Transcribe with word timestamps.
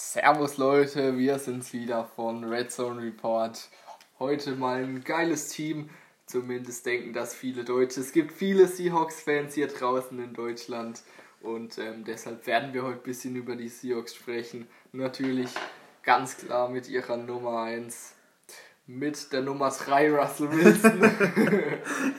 Servus 0.00 0.58
Leute, 0.58 1.18
wir 1.18 1.40
sind's 1.40 1.72
wieder 1.72 2.04
von 2.04 2.44
Red 2.44 2.70
Zone 2.70 3.02
Report. 3.02 3.68
Heute 4.20 4.52
mal 4.52 4.84
ein 4.84 5.02
geiles 5.02 5.48
Team. 5.48 5.90
Zumindest 6.24 6.86
denken 6.86 7.12
das 7.12 7.34
viele 7.34 7.64
Deutsche. 7.64 8.00
Es 8.00 8.12
gibt 8.12 8.32
viele 8.32 8.68
Seahawks-Fans 8.68 9.54
hier 9.54 9.66
draußen 9.66 10.16
in 10.22 10.34
Deutschland. 10.34 11.02
Und 11.40 11.78
ähm, 11.78 12.04
deshalb 12.04 12.46
werden 12.46 12.72
wir 12.72 12.84
heute 12.84 13.00
ein 13.00 13.02
bisschen 13.02 13.34
über 13.34 13.56
die 13.56 13.68
Seahawks 13.68 14.14
sprechen. 14.14 14.68
Natürlich 14.92 15.50
ganz 16.04 16.36
klar 16.36 16.68
mit 16.68 16.88
ihrer 16.88 17.16
Nummer 17.16 17.62
1. 17.62 18.14
Mit 18.86 19.32
der 19.32 19.42
Nummer 19.42 19.70
3 19.70 20.12
Russell 20.12 20.52
Wilson. 20.52 21.02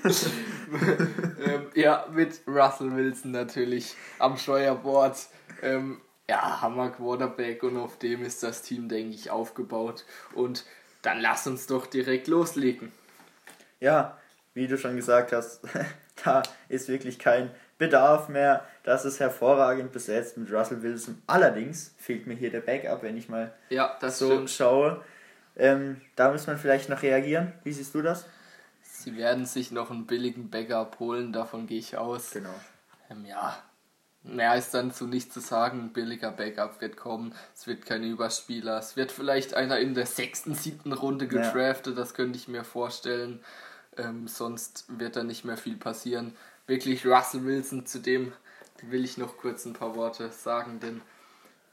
ähm, 1.46 1.68
ja, 1.76 2.06
mit 2.12 2.42
Russell 2.46 2.94
Wilson 2.94 3.32
natürlich 3.32 3.96
am 4.20 4.36
Steuerbord. 4.36 5.16
Ähm, 5.62 6.02
ja, 6.30 6.62
Hammer 6.62 6.92
Quarterback 6.92 7.64
und 7.64 7.76
auf 7.76 7.98
dem 7.98 8.24
ist 8.24 8.44
das 8.44 8.62
Team, 8.62 8.88
denke 8.88 9.16
ich, 9.16 9.32
aufgebaut. 9.32 10.06
Und 10.36 10.64
dann 11.02 11.20
lass 11.20 11.48
uns 11.48 11.66
doch 11.66 11.88
direkt 11.88 12.28
loslegen. 12.28 12.92
Ja, 13.80 14.20
wie 14.54 14.68
du 14.68 14.78
schon 14.78 14.96
gesagt 14.96 15.32
hast, 15.32 15.62
da 16.24 16.44
ist 16.68 16.88
wirklich 16.88 17.18
kein 17.18 17.50
Bedarf 17.80 18.30
mehr. 18.30 18.64
Das 18.84 19.06
ist 19.06 19.20
hervorragend 19.20 19.92
besetzt 19.92 20.38
mit 20.38 20.52
Russell 20.52 20.84
Wilson. 20.84 21.20
Allerdings 21.26 21.96
fehlt 21.98 22.28
mir 22.28 22.36
hier 22.36 22.52
der 22.52 22.62
Backup, 22.62 23.02
wenn 23.02 23.18
ich 23.18 23.28
mal 23.28 23.52
ja, 23.70 23.98
so 24.00 24.28
stimmt. 24.28 24.52
schaue. 24.52 25.04
Ähm, 25.56 26.00
da 26.16 26.32
muss 26.32 26.46
man 26.46 26.60
vielleicht 26.60 26.90
noch 26.90 27.02
reagieren. 27.02 27.54
Wie 27.64 27.74
siehst 27.74 27.96
du 27.96 28.04
das? 28.04 28.28
Sie 28.84 29.18
werden 29.18 29.48
sich 29.48 29.72
noch 29.72 29.90
einen 29.90 30.06
billigen 30.06 30.52
Backup 30.52 31.00
holen, 31.00 31.34
davon 31.34 31.66
gehe 31.66 31.80
ich 31.80 31.98
aus. 31.98 32.30
Genau. 32.32 32.54
Ähm, 33.10 33.26
ja, 33.26 33.58
mehr 34.36 34.56
ist 34.56 34.74
dann 34.74 34.92
zu 34.92 35.08
nichts 35.08 35.34
zu 35.34 35.40
sagen. 35.40 35.80
Ein 35.80 35.94
billiger 35.94 36.32
Backup 36.32 36.82
wird 36.82 36.98
kommen. 36.98 37.34
Es 37.56 37.68
wird 37.68 37.86
kein 37.86 38.04
Überspieler. 38.04 38.78
Es 38.78 38.96
wird 38.96 39.12
vielleicht 39.12 39.54
einer 39.54 39.80
in 39.80 39.94
der 39.94 40.06
sechsten, 40.06 40.56
siebten 40.56 40.94
Runde 40.94 41.28
gedraftet. 41.28 41.96
Ja. 41.96 42.02
Das 42.02 42.14
könnte 42.14 42.38
ich 42.38 42.48
mir 42.48 42.64
vorstellen. 42.64 43.40
Ähm, 43.98 44.28
sonst 44.28 44.86
wird 44.88 45.16
da 45.16 45.24
nicht 45.24 45.46
mehr 45.46 45.58
viel 45.58 45.78
passieren. 45.78 46.36
Wirklich 46.68 47.06
Russell 47.06 47.46
Wilson, 47.46 47.86
zu 47.86 48.00
dem 48.00 48.32
will 48.84 49.04
ich 49.04 49.18
noch 49.18 49.38
kurz 49.38 49.66
ein 49.66 49.74
paar 49.74 49.96
Worte 49.96 50.30
sagen, 50.30 50.80
denn 50.80 51.02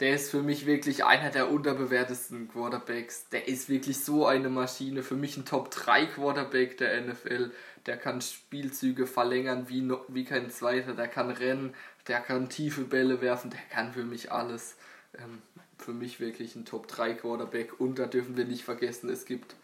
der 0.00 0.14
ist 0.14 0.30
für 0.30 0.42
mich 0.42 0.66
wirklich 0.66 1.04
einer 1.04 1.30
der 1.30 1.50
unterbewertesten 1.50 2.48
Quarterbacks. 2.48 3.28
Der 3.30 3.48
ist 3.48 3.68
wirklich 3.68 4.04
so 4.04 4.26
eine 4.26 4.50
Maschine. 4.50 5.02
Für 5.02 5.16
mich 5.16 5.36
ein 5.36 5.46
Top 5.46 5.70
3 5.70 6.06
Quarterback 6.06 6.76
der 6.76 7.00
NFL. 7.00 7.50
Der 7.86 7.96
kann 7.96 8.20
Spielzüge 8.20 9.06
verlängern 9.06 9.68
wie, 9.68 9.80
no, 9.80 10.04
wie 10.08 10.24
kein 10.24 10.50
zweiter. 10.50 10.92
Der 10.92 11.08
kann 11.08 11.30
rennen, 11.30 11.74
der 12.08 12.20
kann 12.20 12.50
tiefe 12.50 12.82
Bälle 12.82 13.22
werfen. 13.22 13.50
Der 13.50 13.60
kann 13.70 13.92
für 13.92 14.04
mich 14.04 14.32
alles. 14.32 14.76
Ähm, 15.18 15.40
für 15.78 15.92
mich 15.92 16.20
wirklich 16.20 16.56
ein 16.56 16.64
Top 16.64 16.88
3 16.88 17.14
Quarterback. 17.14 17.80
Und 17.80 17.98
da 17.98 18.06
dürfen 18.06 18.36
wir 18.36 18.44
nicht 18.44 18.64
vergessen, 18.64 19.08
es 19.10 19.24
gibt 19.24 19.56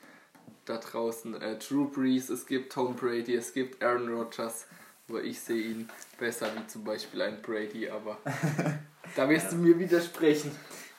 da 0.64 0.78
draußen 0.78 1.40
äh, 1.40 1.58
Drew 1.58 1.88
Brees, 1.88 2.28
es 2.28 2.46
gibt 2.46 2.72
Tom 2.72 2.94
Brady, 2.94 3.34
es 3.34 3.52
gibt 3.52 3.82
Aaron 3.82 4.08
Rodgers. 4.08 4.66
Wo 5.12 5.18
ich 5.18 5.38
sehe 5.38 5.62
ihn 5.62 5.88
besser 6.18 6.48
wie 6.56 6.66
zum 6.66 6.84
Beispiel 6.84 7.20
ein 7.20 7.42
Brady, 7.42 7.88
aber 7.88 8.16
Da 9.16 9.28
wirst 9.28 9.46
ja. 9.46 9.50
du 9.50 9.56
mir 9.56 9.78
widersprechen. 9.78 10.50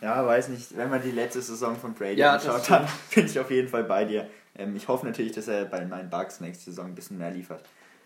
Ja, 0.02 0.26
weiß 0.26 0.50
nicht. 0.50 0.76
Wenn 0.78 0.90
man 0.90 1.02
die 1.02 1.12
letzte 1.12 1.42
Saison 1.42 1.76
von 1.76 1.94
Brady 1.94 2.20
ja, 2.20 2.34
anschaut, 2.34 2.70
dann 2.70 2.88
bin 3.16 3.26
ich 3.26 3.40
auf 3.40 3.50
jeden 3.50 3.70
Fall 3.70 3.84
bei 3.84 4.06
dir. 4.06 4.30
Ähm, 4.56 4.76
ich 4.76 4.88
hoffe 4.88 5.06
natürlich, 5.06 5.32
dass 5.32 5.48
er 5.48 5.66
bei 5.66 5.84
meinen 5.86 6.10
Bugs 6.10 6.42
nächste 6.42 6.66
Saison 6.66 6.88
ein 6.88 6.96
bisschen 6.96 7.18
mehr 7.18 7.32
liefert. 7.32 7.64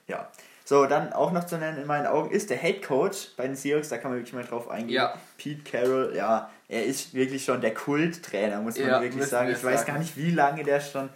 Ja. 0.08 0.32
So, 0.64 0.86
dann 0.86 1.14
auch 1.14 1.32
noch 1.32 1.46
zu 1.46 1.58
nennen 1.58 1.78
in 1.78 1.88
meinen 1.88 2.08
Augen 2.08 2.30
ist 2.30 2.50
der 2.50 2.58
Head 2.58 2.86
Coach 2.86 3.30
bei 3.38 3.48
den 3.48 3.56
Seahawks, 3.56 3.90
da 3.90 3.98
kann 3.98 4.12
man 4.12 4.20
wirklich 4.20 4.34
mal 4.34 4.44
drauf 4.44 4.70
eingehen. 4.70 4.96
Ja. 4.96 5.14
Pete 5.38 5.64
Carroll, 5.64 6.14
ja, 6.16 6.50
er 6.68 6.86
ist 6.86 7.14
wirklich 7.14 7.44
schon 7.44 7.62
der 7.62 7.74
Kulttrainer, 7.74 8.62
muss 8.62 8.78
man 8.78 8.88
ja, 8.88 9.02
wirklich 9.02 9.26
sagen. 9.26 9.50
Ich 9.52 9.64
weiß 9.64 9.86
gar 9.86 9.98
nicht, 9.98 10.18
wie 10.18 10.32
lange 10.32 10.64
der 10.64 10.82
schon 10.82 11.10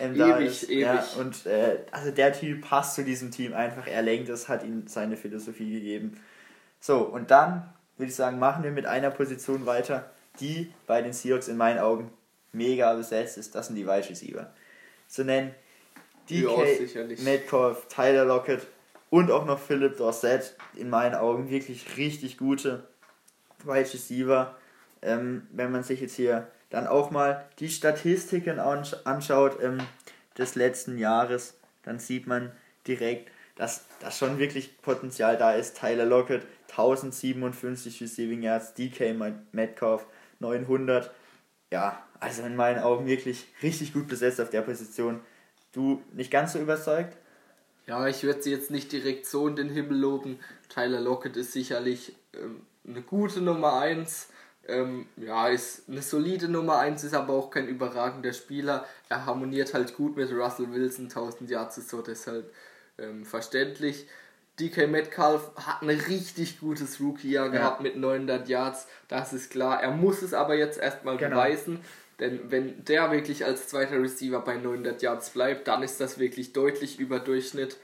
ähm, 0.00 0.14
ewig, 0.14 0.46
ist. 0.46 0.70
Ewig. 0.70 0.80
Ja, 0.80 1.04
und 1.18 1.46
äh, 1.46 1.78
also 1.90 2.10
der 2.10 2.32
Typ 2.32 2.62
passt 2.62 2.94
zu 2.94 3.04
diesem 3.04 3.30
Team 3.30 3.52
einfach, 3.52 3.86
er 3.86 4.02
lenkt 4.02 4.28
es, 4.28 4.48
hat 4.48 4.64
ihm 4.64 4.86
seine 4.86 5.16
Philosophie 5.16 5.72
gegeben. 5.72 6.20
So, 6.80 6.98
und 6.98 7.30
dann 7.30 7.72
würde 7.96 8.10
ich 8.10 8.16
sagen, 8.16 8.38
machen 8.38 8.64
wir 8.64 8.70
mit 8.70 8.86
einer 8.86 9.10
Position 9.10 9.66
weiter, 9.66 10.10
die 10.40 10.72
bei 10.86 11.02
den 11.02 11.12
Seahawks 11.12 11.48
in 11.48 11.56
meinen 11.56 11.78
Augen 11.78 12.10
mega 12.52 12.94
besetzt 12.94 13.38
ist. 13.38 13.54
Das 13.54 13.66
sind 13.66 13.76
die 13.76 13.86
Wide 13.86 14.08
Receiver. 14.08 14.50
Zu 15.06 15.24
nennen 15.24 15.54
DK, 16.30 16.94
ja, 16.94 17.04
Metcalf, 17.24 17.86
Tyler 17.88 18.24
Lockett 18.24 18.66
und 19.10 19.30
auch 19.30 19.44
noch 19.44 19.58
Philip 19.58 19.96
Dorset. 19.96 20.56
In 20.76 20.88
meinen 20.88 21.14
Augen 21.14 21.50
wirklich 21.50 21.96
richtig 21.96 22.38
gute 22.38 22.84
Wide 23.64 23.92
Receiver. 23.92 24.56
Ähm, 25.02 25.46
wenn 25.50 25.72
man 25.72 25.82
sich 25.82 26.00
jetzt 26.00 26.14
hier 26.14 26.46
dann 26.70 26.86
auch 26.86 27.10
mal 27.10 27.44
die 27.58 27.68
Statistiken 27.68 28.58
anschaut 28.58 29.58
ähm, 29.62 29.78
des 30.38 30.54
letzten 30.54 30.98
Jahres, 30.98 31.58
dann 31.82 31.98
sieht 31.98 32.26
man 32.26 32.52
direkt, 32.86 33.30
dass 33.56 33.84
da 34.00 34.10
schon 34.10 34.38
wirklich 34.38 34.80
Potenzial 34.80 35.36
da 35.36 35.52
ist. 35.52 35.76
Tyler 35.76 36.06
Lockett 36.06 36.46
1057 36.70 38.00
Receiving 38.00 38.42
Yards, 38.42 38.74
DK 38.74 39.14
Metcalf 39.52 40.06
900. 40.38 41.10
Ja, 41.70 42.02
also 42.18 42.42
in 42.42 42.56
meinen 42.56 42.78
Augen 42.78 43.06
wirklich 43.06 43.46
richtig 43.62 43.92
gut 43.92 44.08
besetzt 44.08 44.40
auf 44.40 44.50
der 44.50 44.62
Position. 44.62 45.20
Du 45.72 46.02
nicht 46.12 46.30
ganz 46.30 46.54
so 46.54 46.58
überzeugt? 46.58 47.16
Ja, 47.86 48.06
ich 48.06 48.22
würde 48.22 48.42
sie 48.42 48.50
jetzt 48.50 48.70
nicht 48.70 48.92
direkt 48.92 49.26
so 49.26 49.46
in 49.48 49.56
den 49.56 49.68
Himmel 49.68 49.98
loben. 49.98 50.38
Tyler 50.68 51.00
Lockett 51.00 51.36
ist 51.36 51.52
sicherlich 51.52 52.14
ähm, 52.34 52.62
eine 52.86 53.02
gute 53.02 53.40
Nummer 53.40 53.80
1. 53.80 54.28
Ähm, 54.70 55.06
ja, 55.16 55.48
ist 55.48 55.88
eine 55.88 56.02
solide 56.02 56.48
Nummer 56.48 56.78
1, 56.78 57.04
ist 57.04 57.14
aber 57.14 57.34
auch 57.34 57.50
kein 57.50 57.68
überragender 57.68 58.32
Spieler. 58.32 58.86
Er 59.08 59.26
harmoniert 59.26 59.74
halt 59.74 59.96
gut 59.96 60.16
mit 60.16 60.30
Russell 60.32 60.72
Wilson, 60.72 61.06
1000 61.06 61.50
Yards 61.50 61.78
ist 61.78 61.90
so 61.90 62.02
deshalb 62.02 62.52
ähm, 62.98 63.24
verständlich. 63.24 64.06
DK 64.58 64.88
Metcalf 64.88 65.50
hat 65.56 65.82
ein 65.82 65.88
richtig 65.88 66.60
gutes 66.60 67.00
Rookie-Jahr 67.00 67.46
ja. 67.46 67.52
gehabt 67.52 67.80
mit 67.80 67.96
900 67.96 68.48
Yards, 68.48 68.86
das 69.08 69.32
ist 69.32 69.50
klar. 69.50 69.82
Er 69.82 69.90
muss 69.90 70.22
es 70.22 70.34
aber 70.34 70.54
jetzt 70.54 70.78
erstmal 70.78 71.16
genau. 71.16 71.36
beweisen, 71.36 71.80
denn 72.20 72.50
wenn 72.50 72.84
der 72.84 73.10
wirklich 73.10 73.44
als 73.44 73.68
zweiter 73.68 74.00
Receiver 74.00 74.40
bei 74.40 74.56
900 74.56 75.00
Yards 75.00 75.30
bleibt, 75.30 75.68
dann 75.68 75.82
ist 75.82 76.00
das 76.00 76.18
wirklich 76.18 76.52
deutlich 76.52 76.98
über 76.98 77.18
Durchschnitt. 77.18 77.78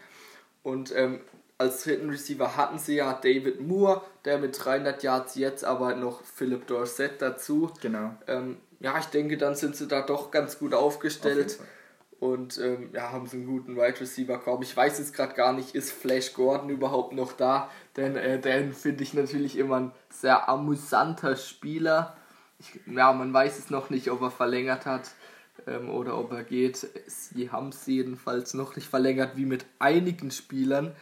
Und 0.62 0.94
ähm, 0.94 1.20
als 1.59 1.84
dritten 1.84 2.11
Receiver 2.11 2.56
hatten 2.56 2.78
sie 2.78 2.97
ja 2.97 3.12
David 3.15 3.61
Moore, 3.61 4.03
der 4.25 4.39
mit 4.39 4.62
300 4.62 5.03
Yards 5.03 5.37
jetzt 5.37 5.65
aber 5.65 5.94
noch 5.94 6.22
Philip 6.22 6.67
Dorset 6.67 7.12
dazu. 7.21 7.71
Genau. 7.81 8.15
Ähm, 8.27 8.59
ja, 8.81 8.99
ich 8.99 9.06
denke, 9.06 9.39
dann 9.39 9.55
sind 9.55 9.75
sie 9.75 9.89
da 9.89 10.03
doch 10.03 10.31
ganz 10.31 10.59
gut 10.59 10.75
aufgestellt. 10.75 11.59
Auf 11.59 11.66
und 12.19 12.59
ähm, 12.59 12.91
ja, 12.93 13.12
haben 13.12 13.27
sie 13.27 13.37
einen 13.37 13.47
guten 13.47 13.77
Wide 13.77 14.00
Receiver 14.00 14.39
Korb. 14.39 14.62
Ich 14.62 14.75
weiß 14.75 14.99
jetzt 14.99 15.15
gerade 15.15 15.34
gar 15.34 15.53
nicht, 15.53 15.75
ist 15.75 15.93
Flash 15.93 16.33
Gordon 16.33 16.71
überhaupt 16.71 17.12
noch 17.12 17.33
da? 17.33 17.71
Denn 17.97 18.16
äh, 18.16 18.41
den 18.41 18.72
finde 18.72 19.03
ich 19.03 19.12
natürlich 19.12 19.59
immer 19.59 19.77
ein 19.77 19.93
sehr 20.09 20.49
amüsanter 20.49 21.37
Spieler. 21.37 22.16
Ich, 22.59 22.81
ja, 22.87 23.12
man 23.12 23.33
weiß 23.34 23.59
es 23.59 23.69
noch 23.69 23.91
nicht, 23.91 24.11
ob 24.11 24.22
er 24.22 24.31
verlängert 24.31 24.87
hat 24.87 25.11
ähm, 25.66 25.91
oder 25.91 26.16
ob 26.16 26.33
er 26.33 26.43
geht. 26.43 26.89
Sie 27.06 27.50
haben 27.50 27.69
es 27.69 27.84
jedenfalls 27.87 28.55
noch 28.55 28.77
nicht 28.77 28.89
verlängert, 28.89 29.37
wie 29.37 29.45
mit 29.45 29.66
einigen 29.78 30.31
Spielern. 30.31 30.97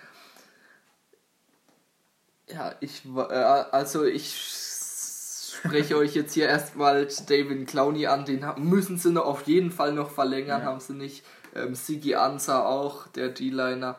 Ja, 2.54 2.74
ich 2.80 3.02
äh, 3.04 3.20
also 3.20 4.04
ich 4.04 4.34
spreche 5.58 5.96
euch 5.96 6.14
jetzt 6.14 6.34
hier 6.34 6.46
erstmal 6.46 7.08
David 7.26 7.66
Clowney 7.66 8.06
an, 8.06 8.24
den 8.24 8.44
müssen 8.58 8.98
sie 8.98 9.10
noch 9.10 9.24
auf 9.24 9.42
jeden 9.42 9.70
Fall 9.70 9.92
noch 9.92 10.10
verlängern, 10.10 10.60
ja. 10.60 10.66
haben 10.66 10.80
sie 10.80 10.94
nicht. 10.94 11.24
Ähm, 11.54 11.74
Sigi 11.74 12.14
Ansa 12.14 12.64
auch, 12.64 13.08
der 13.08 13.28
D-Liner. 13.28 13.98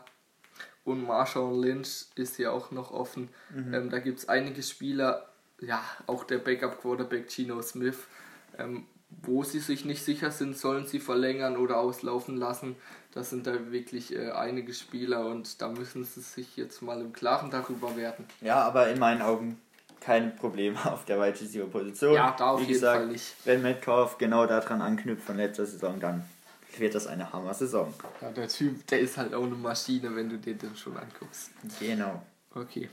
Und 0.84 1.06
Marshall 1.06 1.60
Lynch 1.60 2.06
ist 2.16 2.38
ja 2.38 2.52
auch 2.52 2.72
noch 2.72 2.92
offen. 2.92 3.30
Mhm. 3.50 3.74
Ähm, 3.74 3.90
da 3.90 4.00
gibt 4.00 4.20
es 4.20 4.30
einige 4.30 4.62
Spieler, 4.62 5.28
ja, 5.60 5.82
auch 6.06 6.24
der 6.24 6.38
Backup-Quarterback 6.38 7.30
Gino 7.30 7.62
Smith, 7.62 7.98
ähm, 8.58 8.86
wo 9.24 9.44
sie 9.44 9.60
sich 9.60 9.86
nicht 9.86 10.04
sicher 10.04 10.32
sind, 10.32 10.58
sollen 10.58 10.86
sie 10.88 11.00
verlängern 11.00 11.58
oder 11.58 11.78
auslaufen 11.78 12.38
lassen. 12.38 12.76
Das 13.14 13.30
sind 13.30 13.48
da 13.48 13.72
wirklich 13.72 14.14
äh, 14.14 14.32
einige 14.32 14.74
Spieler 14.74 15.26
und 15.28 15.62
da 15.62 15.70
müssen 15.70 16.04
sie 16.04 16.22
sich 16.22 16.58
jetzt 16.58 16.82
mal 16.82 17.00
im 17.02 17.14
Klaren 17.14 17.50
darüber 17.50 17.96
werden. 17.96 18.26
Ja, 18.42 18.62
aber 18.64 18.90
in 18.90 19.00
meinen 19.00 19.22
Augen 19.22 19.60
keine 20.02 20.30
Probleme 20.32 20.78
auf 20.92 21.06
der 21.06 21.20
Wide 21.20 21.40
Receiver 21.40 21.66
Position. 21.66 22.14
Ja, 22.14 22.36
da 22.38 22.52
auf 22.52 22.60
Wie 22.60 22.64
jeden 22.64 22.74
gesagt, 22.74 22.98
Fall 22.98 23.08
nicht. 23.08 23.36
Wenn 23.46 23.62
Metcalf 23.62 24.18
genau 24.18 24.46
daran 24.46 24.82
anknüpft 24.82 25.26
von 25.26 25.38
letzter 25.38 25.66
Saison, 25.66 26.00
dann 26.00 26.24
wird 26.78 26.94
das 26.94 27.08
eine 27.08 27.32
Hammer-Saison. 27.32 27.94
Ja, 28.22 28.30
der 28.32 28.48
Typ, 28.48 28.86
der 28.88 29.00
ist 29.00 29.18
halt 29.18 29.34
auch 29.34 29.46
eine 29.46 29.56
Maschine, 29.56 30.14
wenn 30.16 30.30
du 30.30 30.38
dir 30.38 30.56
den 30.56 30.76
schon 30.76 30.98
anguckst. 30.98 31.52
Genau. 31.80 32.22
Okay. 32.54 32.90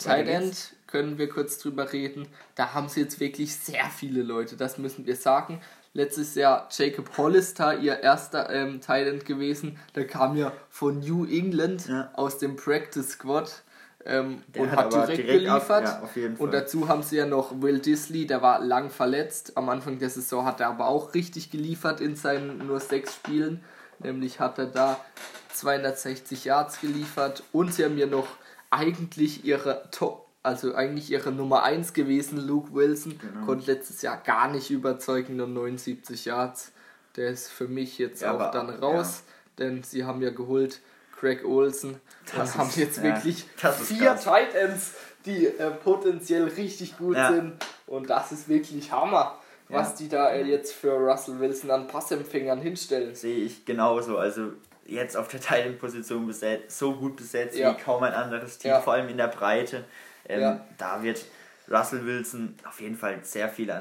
Tight 0.00 0.28
End 0.28 0.74
können 0.86 1.18
wir 1.18 1.28
kurz 1.28 1.58
drüber 1.58 1.92
reden. 1.92 2.26
Da 2.54 2.74
haben 2.74 2.88
sie 2.88 3.00
jetzt 3.00 3.20
wirklich 3.20 3.54
sehr 3.54 3.84
viele 3.84 4.22
Leute, 4.22 4.56
das 4.56 4.78
müssen 4.78 5.06
wir 5.06 5.16
sagen. 5.16 5.60
Letztes 5.92 6.34
Jahr 6.34 6.68
Jacob 6.70 7.16
Hollister, 7.16 7.78
ihr 7.78 8.00
erster 8.00 8.50
ähm, 8.50 8.80
Tight 8.80 9.06
End 9.06 9.24
gewesen. 9.24 9.78
Der 9.94 10.06
kam 10.06 10.36
ja 10.36 10.52
von 10.68 11.00
New 11.00 11.24
England 11.24 11.88
ja. 11.88 12.10
aus 12.14 12.38
dem 12.38 12.56
Practice 12.56 13.10
Squad 13.10 13.62
Ähm, 14.06 14.42
und 14.56 14.70
hat 14.70 14.92
direkt, 14.92 15.18
direkt 15.18 15.28
geliefert. 15.28 15.86
Ab, 15.86 16.10
ja, 16.14 16.30
und 16.38 16.54
dazu 16.54 16.88
haben 16.88 17.02
sie 17.02 17.16
ja 17.16 17.26
noch 17.26 17.60
Will 17.60 17.80
Disley, 17.80 18.26
der 18.26 18.40
war 18.40 18.64
lang 18.64 18.88
verletzt. 18.88 19.58
Am 19.58 19.68
Anfang 19.68 19.98
der 19.98 20.08
Saison 20.08 20.46
hat 20.46 20.60
er 20.60 20.68
aber 20.68 20.86
auch 20.86 21.12
richtig 21.12 21.50
geliefert 21.50 22.00
in 22.00 22.16
seinen 22.16 22.66
nur 22.66 22.80
sechs 22.80 23.14
Spielen. 23.14 23.62
Nämlich 23.98 24.40
hat 24.40 24.58
er 24.58 24.66
da 24.66 25.04
260 25.52 26.46
Yards 26.46 26.80
geliefert 26.80 27.42
und 27.52 27.74
sie 27.74 27.84
haben 27.84 27.98
ja 27.98 28.06
noch 28.06 28.28
eigentlich 28.70 29.44
ihre 29.44 29.88
Top, 29.90 30.28
also 30.42 30.74
eigentlich 30.74 31.10
ihre 31.10 31.32
Nummer 31.32 31.64
1 31.64 31.92
gewesen, 31.92 32.38
Luke 32.38 32.72
Wilson, 32.72 33.18
genau. 33.18 33.46
konnte 33.46 33.70
letztes 33.70 34.02
Jahr 34.02 34.16
gar 34.16 34.48
nicht 34.48 34.70
überzeugen, 34.70 35.36
nur 35.36 35.48
79 35.48 36.24
Yards. 36.24 36.72
Der 37.16 37.30
ist 37.30 37.48
für 37.48 37.68
mich 37.68 37.98
jetzt 37.98 38.22
ja, 38.22 38.32
auch 38.32 38.40
aber, 38.40 38.50
dann 38.52 38.70
raus, 38.70 39.24
ja. 39.26 39.64
denn 39.64 39.82
sie 39.82 40.04
haben 40.04 40.22
ja 40.22 40.30
geholt 40.30 40.80
Craig 41.18 41.44
Olsen 41.44 42.00
das 42.34 42.54
und 42.54 42.60
haben 42.60 42.70
jetzt 42.76 42.98
ja, 42.98 43.02
wirklich 43.02 43.44
vier 43.82 44.16
Tight 44.16 44.54
Ends, 44.54 44.94
die 45.26 45.46
äh, 45.46 45.70
potenziell 45.70 46.44
richtig 46.44 46.96
gut 46.96 47.16
sind 47.16 47.54
und 47.86 48.08
das 48.08 48.32
ist 48.32 48.48
wirklich 48.48 48.90
Hammer 48.92 49.39
was 49.70 49.94
die 49.94 50.08
da 50.08 50.34
jetzt 50.34 50.72
für 50.72 50.92
Russell 50.92 51.38
Wilson 51.38 51.70
an 51.70 51.86
Passempfängern 51.86 52.60
hinstellen. 52.60 53.14
Sehe 53.14 53.44
ich 53.44 53.64
genauso. 53.64 54.18
Also 54.18 54.52
jetzt 54.86 55.16
auf 55.16 55.28
der 55.28 55.40
Teilenposition 55.40 56.26
besetzt, 56.26 56.78
so 56.78 56.94
gut 56.94 57.16
besetzt 57.16 57.56
ja. 57.56 57.72
wie 57.76 57.80
kaum 57.80 58.02
ein 58.02 58.12
anderes 58.12 58.58
Team, 58.58 58.72
ja. 58.72 58.80
vor 58.80 58.94
allem 58.94 59.08
in 59.08 59.16
der 59.16 59.28
Breite. 59.28 59.84
Ähm, 60.28 60.40
ja. 60.40 60.66
Da 60.78 61.02
wird 61.02 61.24
Russell 61.70 62.04
Wilson 62.04 62.56
auf 62.68 62.80
jeden 62.80 62.96
Fall 62.96 63.20
sehr 63.22 63.48
viele 63.48 63.80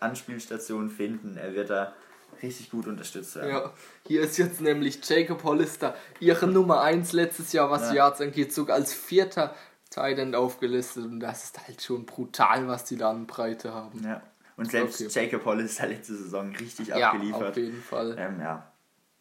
Anspielstationen 0.00 0.90
finden. 0.90 1.36
Er 1.36 1.54
wird 1.54 1.70
da 1.70 1.94
richtig 2.42 2.70
gut 2.70 2.86
unterstützt 2.86 3.36
werden. 3.36 3.50
Ja, 3.50 3.72
hier 4.06 4.22
ist 4.22 4.38
jetzt 4.38 4.60
nämlich 4.60 5.00
Jacob 5.08 5.42
Hollister, 5.44 5.94
ihre 6.20 6.46
Nummer 6.46 6.82
1 6.82 7.12
letztes 7.12 7.52
Jahr, 7.52 7.70
was 7.70 7.88
ja. 7.88 7.94
Yards 7.94 8.20
angeht, 8.20 8.52
sogar 8.52 8.76
als 8.76 8.92
vierter 8.92 9.54
Titan 9.90 10.34
aufgelistet 10.34 11.04
und 11.04 11.20
das 11.20 11.44
ist 11.44 11.66
halt 11.66 11.82
schon 11.82 12.06
brutal, 12.06 12.68
was 12.68 12.84
die 12.84 12.96
da 12.96 13.10
an 13.10 13.26
Breite 13.26 13.72
haben. 13.72 14.04
Ja. 14.04 14.22
Und 14.58 14.70
selbst 14.70 15.00
okay. 15.00 15.24
Jacob 15.24 15.46
Hollister 15.46 15.86
letzte 15.86 16.16
Saison 16.16 16.54
richtig 16.54 16.88
ja, 16.88 17.12
abgeliefert. 17.12 17.50
Auf 17.50 17.56
jeden 17.56 17.82
Fall. 17.82 18.14
Ähm, 18.18 18.40
ja 18.40 18.70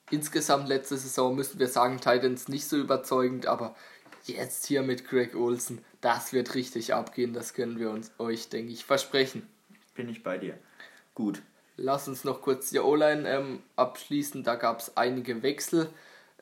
insgesamt 0.09 0.67
letzte 0.67 0.97
Saison 0.97 1.35
müssen 1.35 1.59
wir 1.59 1.67
sagen, 1.67 1.97
Titans 1.97 2.47
nicht 2.47 2.67
so 2.67 2.77
überzeugend, 2.77 3.45
aber 3.45 3.75
jetzt 4.23 4.65
hier 4.65 4.81
mit 4.83 5.07
Greg 5.07 5.35
Olsen, 5.35 5.83
das 6.01 6.33
wird 6.33 6.55
richtig 6.55 6.93
abgehen, 6.93 7.33
das 7.33 7.53
können 7.53 7.79
wir 7.79 7.89
uns 7.89 8.11
euch, 8.17 8.49
denke 8.49 8.71
ich, 8.71 8.85
versprechen. 8.85 9.47
Bin 9.95 10.09
ich 10.09 10.23
bei 10.23 10.37
dir. 10.37 10.57
Gut. 11.15 11.41
Lass 11.75 12.07
uns 12.07 12.23
noch 12.23 12.41
kurz 12.41 12.71
die 12.71 12.79
O-Line 12.79 13.29
ähm, 13.29 13.61
abschließen, 13.75 14.43
da 14.43 14.55
gab 14.55 14.79
es 14.79 14.97
einige 14.97 15.43
Wechsel. 15.43 15.89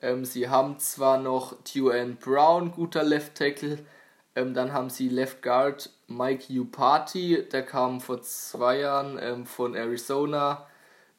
Ähm, 0.02 0.24
sie 0.24 0.48
haben 0.48 0.80
zwar 0.80 1.18
noch 1.18 1.62
Tuan 1.64 2.16
Brown, 2.16 2.72
guter 2.72 3.04
Left 3.04 3.36
Tackle, 3.36 3.80
ähm, 4.36 4.54
dann 4.54 4.74
haben 4.74 4.90
sie 4.90 5.10
Left 5.10 5.42
Guard 5.42 5.90
Mike 6.08 6.52
Upati, 6.52 7.48
der 7.52 7.64
kam 7.64 8.02
vor 8.02 8.22
zwei 8.22 8.80
Jahren 8.80 9.18
ähm, 9.22 9.46
von 9.46 9.76
Arizona. 9.76 10.68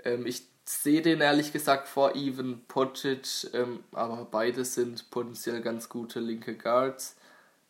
Ähm, 0.04 0.26
ich 0.26 0.46
sehe 0.64 1.00
den 1.00 1.20
ehrlich 1.20 1.52
gesagt 1.52 1.88
vor 1.88 2.14
Even 2.14 2.64
Pocic, 2.68 3.52
ähm, 3.54 3.84
aber 3.92 4.26
beide 4.30 4.64
sind 4.64 5.10
potenziell 5.10 5.60
ganz 5.62 5.88
gute 5.88 6.20
linke 6.20 6.54
Guards. 6.56 7.16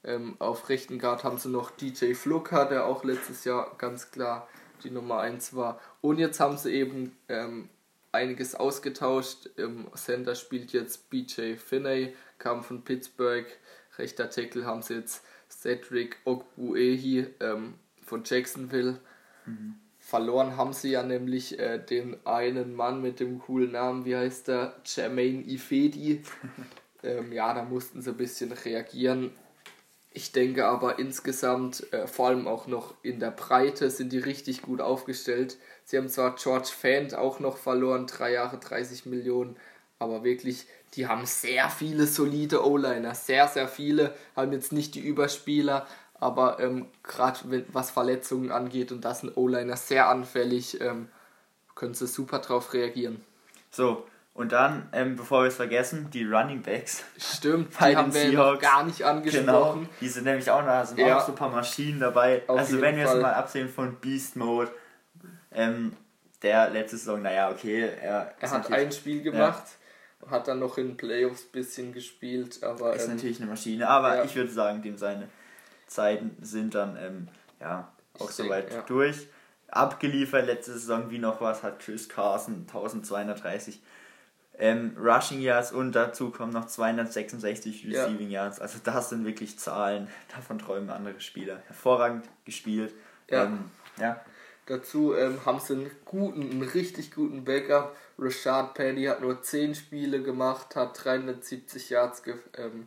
Ähm, 0.03 0.37
auf 0.39 0.69
rechten 0.69 0.99
Guard 0.99 1.25
haben 1.25 1.39
sie 1.39 1.49
noch 1.49 1.71
DJ 1.71 2.15
Flucker, 2.15 2.65
der 2.67 2.87
auch 2.87 3.05
letztes 3.05 3.45
Jahr 3.45 3.75
ganz 3.79 4.11
klar 4.11 4.49
die 4.83 4.91
Nummer 4.91 5.21
1 5.21 5.55
war. 5.55 5.81
Und 6.01 6.19
jetzt 6.19 6.41
haben 6.41 6.57
sie 6.57 6.73
eben 6.73 7.17
ähm, 7.29 7.69
einiges 8.13 8.55
ausgetauscht. 8.55 9.47
Im 9.57 9.89
Center 9.95 10.35
spielt 10.35 10.73
jetzt 10.73 11.11
BJ 11.11 11.57
Finney, 11.57 12.15
kam 12.39 12.63
von 12.63 12.83
Pittsburgh. 12.83 13.47
Rechter 13.99 14.31
Tackle 14.31 14.65
haben 14.65 14.83
sie 14.83 14.95
jetzt 14.95 15.25
Cedric 15.67 16.19
Ogbuehi 16.25 17.27
ähm, 17.41 17.75
von 18.05 18.23
Jacksonville. 18.25 19.01
Mhm. 19.47 19.75
Verloren 19.99 20.57
haben 20.57 20.73
sie 20.73 20.93
ja 20.93 21.03
nämlich 21.03 21.59
äh, 21.59 21.79
den 21.79 22.25
einen 22.25 22.77
Mann 22.77 23.03
mit 23.03 23.19
dem 23.19 23.41
coolen 23.41 23.73
Namen, 23.73 24.05
wie 24.05 24.15
heißt 24.15 24.47
der? 24.47 24.77
Jermaine 24.85 25.43
Ifedi. 25.43 26.23
ähm, 27.03 27.33
ja, 27.33 27.53
da 27.53 27.65
mussten 27.65 28.01
sie 28.01 28.11
ein 28.11 28.17
bisschen 28.17 28.53
reagieren. 28.53 29.33
Ich 30.13 30.31
denke 30.31 30.67
aber 30.67 31.01
insgesamt, 31.01 31.93
äh, 31.93 32.07
vor 32.07 32.29
allem 32.29 32.47
auch 32.47 32.69
noch 32.69 32.95
in 33.03 33.19
der 33.19 33.33
Breite, 33.33 33.91
sind 33.91 34.13
die 34.13 34.19
richtig 34.19 34.63
gut 34.63 34.81
aufgestellt. 34.81 35.59
Sie 35.85 35.99
haben 35.99 36.09
zwar 36.09 36.37
George 36.37 36.71
Fant 36.73 37.17
auch 37.17 37.41
noch 37.41 37.57
verloren, 37.57 38.07
drei 38.07 38.33
Jahre 38.33 38.59
30 38.59 39.07
Millionen, 39.07 39.57
aber 39.99 40.25
wirklich, 40.25 40.67
die 40.95 41.07
haben 41.07 41.27
sehr 41.27 41.71
viele 41.71 42.07
solide 42.07 42.67
O-Liner, 42.67 43.15
sehr, 43.15 43.49
sehr 43.49 43.69
viele, 43.69 44.15
haben 44.35 44.53
jetzt 44.53 44.73
nicht 44.73 44.95
die 44.95 45.01
Überspieler, 45.01 45.87
aber 46.15 46.61
ähm, 46.61 46.87
gerade 47.03 47.65
was 47.73 47.91
Verletzungen 47.91 48.51
angeht 48.51 48.93
und 48.93 49.05
das 49.05 49.23
ein 49.23 49.33
O-Liner 49.35 49.77
sehr 49.77 50.09
anfällig, 50.09 50.81
ähm, 50.81 51.09
können 51.75 51.95
sie 51.95 52.07
super 52.07 52.39
drauf 52.39 52.73
reagieren. 52.73 53.23
So, 53.71 54.07
und 54.33 54.53
dann, 54.53 54.89
ähm, 54.93 55.17
bevor 55.17 55.43
wir 55.43 55.49
es 55.49 55.57
vergessen, 55.57 56.11
die 56.13 56.25
Running 56.25 56.63
Backs. 56.63 57.05
Stimmt, 57.19 57.73
die 57.81 57.97
haben 57.97 58.13
wir 58.13 58.33
noch 58.33 58.59
gar 58.59 58.85
nicht 58.85 59.03
angesprochen. 59.03 59.45
Genau, 59.47 59.89
die 60.01 60.09
sind 60.09 60.25
nämlich 60.25 60.51
auch 60.51 60.63
da, 60.63 60.85
sind 60.85 60.99
ja. 60.99 61.19
auch 61.19 61.35
paar 61.35 61.51
Maschinen 61.51 62.01
dabei. 62.01 62.43
Auf 62.47 62.59
also 62.59 62.81
wenn 62.81 62.97
wir 62.97 63.07
es 63.07 63.15
mal 63.15 63.33
absehen 63.33 63.69
von 63.69 63.97
Beast 63.97 64.37
Mode, 64.37 64.71
ähm, 65.53 65.97
der 66.43 66.69
letzte 66.71 66.99
Saison, 66.99 67.23
naja, 67.23 67.51
okay, 67.51 67.91
er, 68.03 68.35
er 68.39 68.51
hat 68.51 68.71
ein 68.71 68.93
Spiel 68.93 69.23
gemacht. 69.23 69.65
Ja. 69.65 69.86
Hat 70.31 70.49
dann 70.49 70.59
noch 70.59 70.79
in 70.79 70.97
Playoffs 70.97 71.45
ein 71.45 71.53
bisschen 71.53 71.93
gespielt, 71.93 72.63
aber. 72.63 72.95
Ist 72.95 73.05
ähm, 73.05 73.17
natürlich 73.17 73.41
eine 73.41 73.51
Maschine, 73.51 73.89
aber 73.89 74.17
ja. 74.17 74.25
ich 74.25 74.35
würde 74.35 74.51
sagen, 74.51 74.83
dem 74.83 74.99
seine 74.99 75.29
Zeiten 75.87 76.37
sind 76.43 76.75
dann 76.75 76.97
ähm, 76.97 77.29
ja, 77.61 77.93
auch 78.19 78.31
soweit 78.31 78.73
ja. 78.73 78.83
durch. 78.83 79.29
Abgeliefert 79.69 80.47
letzte 80.47 80.73
Saison 80.73 81.11
wie 81.11 81.19
noch 81.19 81.41
was 81.41 81.63
hat 81.63 81.81
Chris 81.81 82.09
Carson 82.09 82.67
1230 82.69 83.81
ähm, 84.59 84.97
Rushing 84.99 85.41
Yards 85.41 85.73
und 85.73 85.93
dazu 85.93 86.31
kommen 86.31 86.53
noch 86.53 86.67
266 86.67 87.87
Receiving 87.87 88.31
ja. 88.31 88.45
Yards. 88.45 88.61
Also 88.61 88.79
das 88.83 89.11
sind 89.11 89.25
wirklich 89.25 89.59
Zahlen, 89.59 90.09
davon 90.35 90.59
träumen 90.59 90.91
andere 90.91 91.21
Spieler. 91.21 91.63
Hervorragend 91.67 92.27
gespielt. 92.45 92.95
Ja. 93.31 93.45
Ähm, 93.45 93.71
ja. 93.99 94.21
Dazu 94.67 95.15
ähm, 95.15 95.39
haben 95.45 95.61
sie 95.61 95.75
einen 95.75 95.91
guten, 96.05 96.51
einen 96.51 96.63
richtig 96.63 97.13
guten 97.13 97.45
Backup. 97.45 97.97
Rashad 98.19 98.75
Penny 98.75 99.05
hat 99.05 99.21
nur 99.21 99.43
10 99.43 99.75
Spiele 99.75 100.23
gemacht, 100.23 100.75
hat 100.77 101.05
370 101.05 101.91
Yards 101.91 102.23
ähm, 102.57 102.87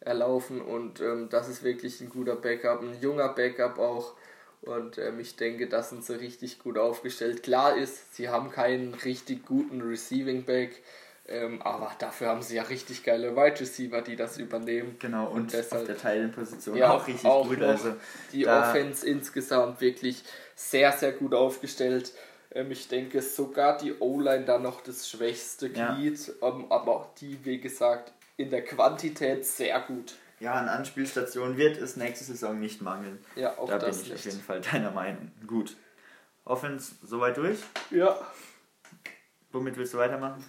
erlaufen 0.00 0.60
und 0.60 1.00
ähm, 1.00 1.28
das 1.30 1.48
ist 1.48 1.62
wirklich 1.62 2.00
ein 2.00 2.08
guter 2.08 2.36
Backup, 2.36 2.82
ein 2.82 3.00
junger 3.00 3.28
Backup 3.28 3.78
auch. 3.78 4.14
Und 4.62 4.96
ähm, 4.98 5.18
ich 5.18 5.34
denke, 5.36 5.68
da 5.68 5.82
sind 5.82 6.04
sie 6.04 6.20
richtig 6.20 6.60
gut 6.60 6.78
aufgestellt. 6.78 7.42
Klar 7.42 7.76
ist, 7.76 8.14
sie 8.14 8.28
haben 8.28 8.50
keinen 8.50 8.94
richtig 8.94 9.44
guten 9.44 9.82
Receiving 9.82 10.44
Back, 10.44 10.82
ähm, 11.26 11.60
aber 11.62 11.90
dafür 11.98 12.28
haben 12.28 12.42
sie 12.42 12.56
ja 12.56 12.62
richtig 12.62 13.02
geile 13.02 13.34
Wide 13.34 13.58
Receiver, 13.58 14.02
die 14.02 14.14
das 14.14 14.38
übernehmen. 14.38 14.96
Genau, 15.00 15.26
und, 15.26 15.42
und 15.42 15.52
deshalb, 15.52 15.82
auf 15.82 15.86
der 15.88 15.98
Teilenposition 15.98 16.76
ja, 16.76 16.92
auch 16.92 17.06
richtig 17.06 17.28
auch 17.28 17.48
gut. 17.48 17.60
Also 17.60 17.94
die 18.32 18.46
Offense 18.46 19.04
insgesamt 19.04 19.80
wirklich 19.80 20.22
sehr, 20.54 20.92
sehr 20.92 21.12
gut 21.12 21.34
aufgestellt. 21.34 22.12
Ähm, 22.54 22.70
ich 22.70 22.88
denke 22.88 23.22
sogar 23.22 23.78
die 23.78 23.94
O-Line 23.98 24.44
da 24.44 24.58
noch 24.58 24.80
das 24.80 25.08
schwächste 25.08 25.70
Glied, 25.70 26.26
ja. 26.26 26.48
ähm, 26.48 26.70
aber 26.70 26.96
auch 26.96 27.14
die, 27.14 27.44
wie 27.44 27.60
gesagt, 27.60 28.12
in 28.36 28.50
der 28.50 28.64
Quantität 28.64 29.44
sehr 29.44 29.80
gut. 29.80 30.14
Ja, 30.40 30.54
an 30.54 30.68
Anspielstationen 30.68 31.56
wird 31.56 31.78
es 31.78 31.96
nächste 31.96 32.24
Saison 32.24 32.58
nicht 32.58 32.82
mangeln. 32.82 33.24
Ja, 33.36 33.56
auch 33.58 33.68
da 33.68 33.78
das 33.78 33.98
bin 33.98 34.06
ich 34.06 34.12
nicht. 34.12 34.18
auf 34.18 34.24
jeden 34.24 34.44
Fall 34.44 34.60
deiner 34.60 34.90
Meinung. 34.90 35.30
Gut. 35.46 35.76
Offens 36.44 36.96
soweit 37.02 37.36
durch? 37.36 37.60
Ja. 37.90 38.18
Womit 39.52 39.76
willst 39.76 39.94
du 39.94 39.98
weitermachen? 39.98 40.44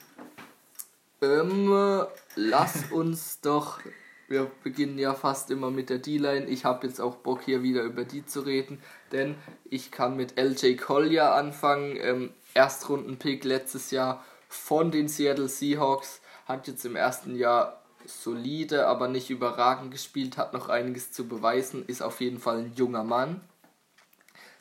Ähm, 1.22 2.06
lass 2.36 2.92
uns 2.92 3.40
doch. 3.42 3.80
Wir 4.28 4.50
beginnen 4.64 4.98
ja 4.98 5.14
fast 5.14 5.52
immer 5.52 5.70
mit 5.70 5.90
der 5.90 6.00
D-Line. 6.00 6.46
Ich 6.46 6.66
habe 6.66 6.88
jetzt 6.88 7.00
auch 7.00 7.18
Bock 7.18 7.42
hier 7.44 7.62
wieder 7.62 7.84
über 7.84 8.06
die 8.06 8.26
zu 8.26 8.42
reden, 8.42 8.82
denn 9.12 9.36
ich 9.70 9.92
kann 9.92 10.16
mit 10.16 10.40
LJ 10.40 10.76
Collier 10.78 11.34
anfangen. 11.34 11.98
Ähm, 12.00 12.32
Erstrunden-Pick 12.54 13.44
letztes 13.44 13.92
Jahr 13.92 14.24
von 14.48 14.92
den 14.92 15.08
Seattle 15.08 15.50
Seahawks 15.50 16.22
hat 16.46 16.68
jetzt 16.68 16.86
im 16.86 16.96
ersten 16.96 17.36
Jahr 17.36 17.82
solide, 18.06 18.88
aber 18.88 19.08
nicht 19.08 19.30
überragend 19.30 19.92
gespielt, 19.92 20.38
hat 20.38 20.54
noch 20.54 20.70
einiges 20.70 21.12
zu 21.12 21.28
beweisen, 21.28 21.86
ist 21.88 22.02
auf 22.02 22.22
jeden 22.22 22.40
Fall 22.40 22.60
ein 22.60 22.74
junger 22.76 23.04
Mann. 23.04 23.42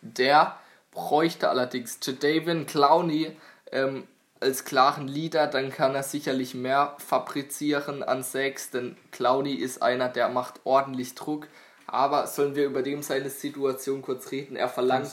Der 0.00 0.58
bräuchte 0.90 1.48
allerdings 1.48 1.98
Jadavian 2.02 2.66
Clowney 2.66 3.36
ähm, 3.70 4.06
als 4.42 4.64
klaren 4.64 5.08
Leader, 5.08 5.46
dann 5.46 5.70
kann 5.70 5.94
er 5.94 6.02
sicherlich 6.02 6.54
mehr 6.54 6.96
fabrizieren 6.98 8.02
an 8.02 8.22
Sex, 8.22 8.70
denn 8.70 8.96
Clowney 9.10 9.54
ist 9.54 9.82
einer, 9.82 10.08
der 10.08 10.28
macht 10.28 10.60
ordentlich 10.64 11.14
Druck. 11.14 11.48
Aber 11.86 12.26
sollen 12.26 12.54
wir 12.54 12.66
über 12.66 12.82
dem 12.82 13.02
seine 13.02 13.30
Situation 13.30 14.02
kurz 14.02 14.30
reden? 14.30 14.56
Er 14.56 14.68
verlangt 14.68 15.10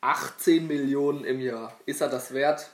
18 0.00 0.66
Millionen 0.66 1.24
im 1.24 1.40
Jahr. 1.40 1.72
Ist 1.86 2.00
er 2.00 2.08
das 2.08 2.34
wert? 2.34 2.70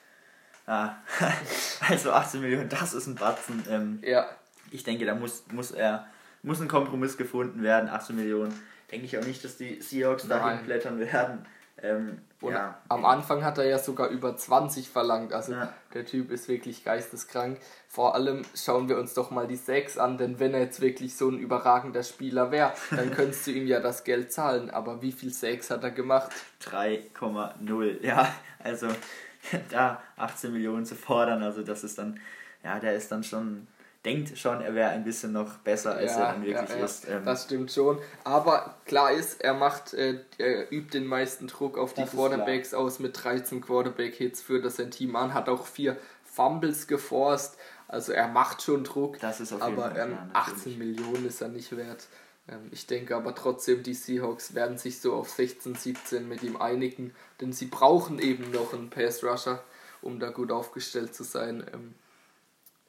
Ah, 0.67 0.95
also 1.89 2.13
18 2.13 2.41
Millionen, 2.41 2.69
das 2.69 2.93
ist 2.93 3.07
ein 3.07 3.15
Batzen. 3.15 3.65
Ähm, 3.71 3.99
ja. 4.03 4.27
Ich 4.73 4.83
denke, 4.83 5.07
da 5.07 5.15
muss, 5.15 5.45
muss 5.53 5.71
er 5.71 6.07
muss 6.43 6.61
ein 6.61 6.69
Kompromiss 6.69 7.17
gefunden 7.17 7.63
werden. 7.63 7.89
18 7.89 8.17
Millionen. 8.17 8.55
Denke 8.91 9.07
ich 9.07 9.19
auch 9.19 9.25
nicht, 9.25 9.45
dass 9.45 9.57
die 9.57 9.83
Seahawks 9.83 10.29
dahin 10.29 10.65
blättern 10.65 10.99
werden. 10.99 11.45
Ähm, 11.83 12.23
ja. 12.41 12.79
Am 12.89 13.05
Anfang 13.05 13.45
hat 13.45 13.59
er 13.59 13.67
ja 13.67 13.79
sogar 13.79 14.09
über 14.09 14.37
20 14.37 14.89
verlangt. 14.89 15.33
Also 15.33 15.53
ja. 15.53 15.73
der 15.95 16.07
Typ 16.07 16.31
ist 16.31 16.49
wirklich 16.49 16.85
geisteskrank. 16.85 17.59
Vor 17.89 18.15
allem 18.15 18.43
schauen 18.55 18.89
wir 18.89 18.99
uns 18.99 19.15
doch 19.15 19.31
mal 19.31 19.47
die 19.47 19.57
6 19.57 19.99
an, 19.99 20.17
denn 20.17 20.39
wenn 20.39 20.55
er 20.55 20.61
jetzt 20.61 20.81
wirklich 20.81 21.17
so 21.17 21.29
ein 21.29 21.39
überragender 21.39 22.03
Spieler 22.03 22.51
wäre, 22.51 22.73
dann 22.91 23.11
könntest 23.13 23.47
du 23.47 23.51
ihm 23.51 23.67
ja 23.67 23.81
das 23.81 24.05
Geld 24.05 24.33
zahlen. 24.33 24.71
Aber 24.71 25.03
wie 25.03 25.13
viel 25.13 25.33
6 25.33 25.71
hat 25.71 25.83
er 25.83 25.91
gemacht? 25.91 26.31
3,0. 26.65 28.05
Ja, 28.05 28.33
also 28.63 28.89
da 29.71 30.03
18 30.17 30.53
Millionen 30.53 30.87
zu 30.87 30.95
fordern, 30.95 31.43
also 31.43 31.63
das 31.63 31.85
ist 31.85 31.99
dann, 31.99 32.21
ja, 32.65 32.79
der 32.81 32.95
ist 32.95 33.13
dann 33.13 33.23
schon 33.23 33.67
denkt 34.07 34.39
schon, 34.39 34.61
er 34.61 34.75
wäre 34.75 34.91
ein 34.91 35.03
bisschen 35.05 35.33
noch 35.33 35.57
besser, 35.59 35.97
als 35.97 36.13
ja, 36.13 36.21
er 36.21 36.33
dann 36.33 36.45
wirklich 36.45 36.71
ja, 36.79 36.85
ist. 36.85 37.09
Ähm, 37.09 37.25
das 37.25 37.45
stimmt 37.45 37.73
schon. 37.73 37.99
Aber 38.23 38.77
klar 38.85 39.11
ist, 39.11 39.43
er 39.43 39.55
macht, 39.55 39.95
äh, 39.95 40.21
er 40.39 40.73
übt 40.73 40.97
den 40.97 41.07
meisten 41.07 41.49
Druck 41.49 41.77
auf 41.77 41.93
die 41.93 42.05
Quarterbacks 42.05 42.73
aus 42.73 43.01
mit 43.01 43.23
13 43.23 43.61
Quarterback-Hits, 43.61 44.43
führt 44.43 44.65
das 44.65 44.77
sein 44.77 44.93
Team 44.93 45.17
an, 45.17 45.35
hat 45.35 45.49
auch 45.49 45.67
vier 45.67 45.97
Fumbles 46.25 46.87
geforst. 46.87 47.59
Also 47.89 48.13
er 48.13 48.29
macht 48.29 48.63
schon 48.63 48.85
Druck. 48.85 49.19
Das 49.19 49.41
ist 49.41 49.53
auf 49.53 49.67
jeden 49.67 49.79
aber 49.79 49.91
Fall 49.91 50.11
ähm, 50.11 50.19
18 50.33 50.79
Millionen 50.79 51.27
ist 51.27 51.41
er 51.41 51.49
nicht 51.49 51.77
wert. 51.77 52.07
Ähm, 52.49 52.69
ich 52.71 52.87
denke 52.87 53.17
aber 53.17 53.35
trotzdem, 53.35 53.83
die 53.83 53.95
Seahawks 53.95 54.55
werden 54.55 54.79
sich 54.79 55.01
so 55.01 55.15
auf 55.15 55.31
16, 55.31 55.75
17 55.75 56.29
mit 56.29 56.45
ihm 56.45 56.57
einigen, 56.57 57.13
denn 57.41 57.53
sie 57.53 57.67
brauchen 57.67 58.21
eben 58.21 58.53
noch 58.53 58.73
einen 58.73 58.91
Pass-Rusher, 58.91 59.63
um 60.01 60.21
da 60.21 60.31
gut 60.31 60.53
aufgestellt 60.53 61.13
zu 61.15 61.25
sein. 61.25 61.67
Ähm, 61.73 61.95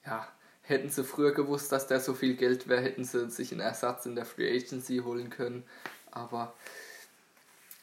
ja, 0.05 0.27
Hätten 0.67 0.89
sie 0.89 1.03
früher 1.03 1.33
gewusst, 1.33 1.71
dass 1.71 1.87
der 1.87 1.99
so 1.99 2.13
viel 2.13 2.35
Geld 2.35 2.67
wäre, 2.67 2.81
hätten 2.81 3.05
sie 3.05 3.29
sich 3.29 3.51
einen 3.51 3.61
Ersatz 3.61 4.05
in 4.05 4.15
der 4.15 4.25
Free 4.25 4.53
Agency 4.53 4.97
holen 4.97 5.29
können. 5.29 5.63
Aber 6.11 6.53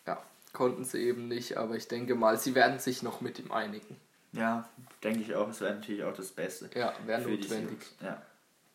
ja, 0.06 0.22
konnten 0.52 0.84
sie 0.84 0.98
eben 0.98 1.26
nicht. 1.26 1.56
Aber 1.56 1.76
ich 1.76 1.88
denke 1.88 2.14
mal, 2.14 2.38
sie 2.38 2.54
werden 2.54 2.78
sich 2.78 3.02
noch 3.02 3.22
mit 3.22 3.38
ihm 3.38 3.52
einigen. 3.52 3.96
Ja, 4.32 4.68
denke 5.02 5.20
ich 5.20 5.34
auch. 5.34 5.48
Es 5.48 5.60
wäre 5.60 5.74
natürlich 5.74 6.04
auch 6.04 6.14
das 6.14 6.28
Beste. 6.28 6.68
Ja, 6.74 6.92
wäre 7.06 7.22
notwendig. 7.22 7.78
Ja. 8.02 8.20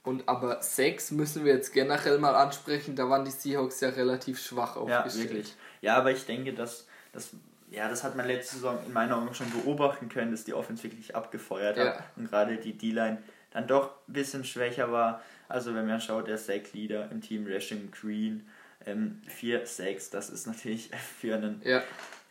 Und 0.04 0.28
aber 0.28 0.62
6 0.62 1.12
müssen 1.12 1.46
wir 1.46 1.54
jetzt 1.54 1.74
generell 1.74 2.18
mal 2.18 2.34
ansprechen. 2.34 2.96
Da 2.96 3.10
waren 3.10 3.26
die 3.26 3.32
Seahawks 3.32 3.80
ja 3.82 3.90
relativ 3.90 4.42
schwach 4.42 4.76
aufgestellt. 4.76 5.16
Ja, 5.16 5.24
wirklich. 5.24 5.56
Ja, 5.82 5.98
aber 5.98 6.12
ich 6.12 6.26
denke, 6.26 6.54
dass 6.54 6.88
das 7.12 7.32
ja, 7.72 7.88
das 7.88 8.04
hat 8.04 8.16
man 8.16 8.26
letzte 8.26 8.56
Saison 8.56 8.80
in 8.86 8.94
meiner 8.94 9.18
Augen 9.18 9.34
schon 9.34 9.52
beobachten 9.52 10.10
können, 10.10 10.32
dass 10.32 10.44
die 10.44 10.54
Offense 10.54 10.84
wirklich 10.84 11.16
abgefeuert 11.16 11.78
hat. 11.78 11.86
Ja. 11.86 12.06
Und 12.16 12.30
gerade 12.30 12.58
die 12.58 12.76
D-Line 12.76 13.22
dann 13.52 13.68
doch 13.68 13.92
ein 14.08 14.14
bisschen 14.14 14.44
schwächer 14.44 14.92
war. 14.92 15.22
Also 15.48 15.74
wenn 15.74 15.88
man 15.88 16.02
schaut, 16.02 16.28
der 16.28 16.38
Sack-Leader 16.38 17.10
im 17.12 17.22
Team 17.22 17.48
Rashing 17.48 17.92
Green, 17.92 18.48
ähm, 18.86 19.22
4 19.28 19.66
Sacks, 19.66 20.10
das 20.10 20.30
ist 20.30 20.48
natürlich 20.48 20.90
für 21.20 21.36
einen 21.36 21.62
ja. 21.64 21.82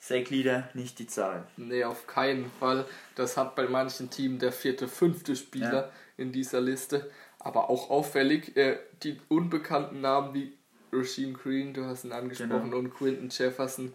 Sack-Leader 0.01 0.69
nicht 0.75 0.99
die 0.99 1.07
Zahl. 1.07 1.45
Nee, 1.57 1.85
auf 1.85 2.07
keinen 2.07 2.51
Fall. 2.61 2.85
Das 3.17 3.37
hat 3.37 3.57
bei 3.57 3.67
manchen 3.67 4.11
Teams 4.11 4.39
der 4.41 4.53
vierte, 4.53 4.89
fünfte 4.89 5.35
Spieler 5.37 5.73
ja. 5.73 5.93
in 6.17 6.33
dieser 6.33 6.61
Liste. 6.61 7.11
Aber 7.41 7.71
auch 7.71 7.91
auffällig, 7.91 8.57
äh, 8.57 8.79
die 9.03 9.21
unbekannten 9.29 10.01
Namen 10.01 10.35
wie 10.35 10.53
Rasheen 10.93 11.35
Green, 11.35 11.75
du 11.75 11.85
hast 11.85 12.05
ihn 12.05 12.13
angesprochen, 12.13 12.71
genau. 12.71 12.79
und 12.79 12.95
Quinton 12.95 13.29
Jefferson, 13.31 13.93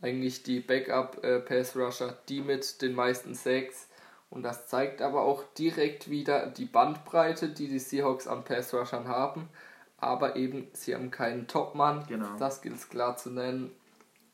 eigentlich 0.00 0.42
die 0.42 0.60
Backup-Pass-Rusher, 0.60 2.08
äh, 2.08 2.14
die 2.28 2.40
mit 2.40 2.82
den 2.82 2.94
meisten 2.94 3.34
Sacks. 3.34 3.88
Und 4.32 4.44
das 4.44 4.66
zeigt 4.66 5.02
aber 5.02 5.20
auch 5.20 5.44
direkt 5.58 6.08
wieder 6.08 6.46
die 6.46 6.64
Bandbreite, 6.64 7.50
die 7.50 7.68
die 7.68 7.78
Seahawks 7.78 8.26
an 8.26 8.44
Pass-Rushern 8.44 9.06
haben. 9.06 9.50
Aber 9.98 10.36
eben, 10.36 10.68
sie 10.72 10.94
haben 10.94 11.10
keinen 11.10 11.46
Topmann, 11.48 12.06
genau. 12.08 12.34
das 12.38 12.62
gilt 12.62 12.76
es 12.76 12.88
klar 12.88 13.18
zu 13.18 13.28
nennen. 13.28 13.70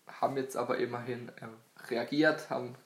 Haben 0.06 0.36
jetzt 0.36 0.56
aber 0.56 0.78
immerhin 0.78 1.30
äh, 1.40 1.88
reagiert, 1.88 2.48
haben 2.48 2.76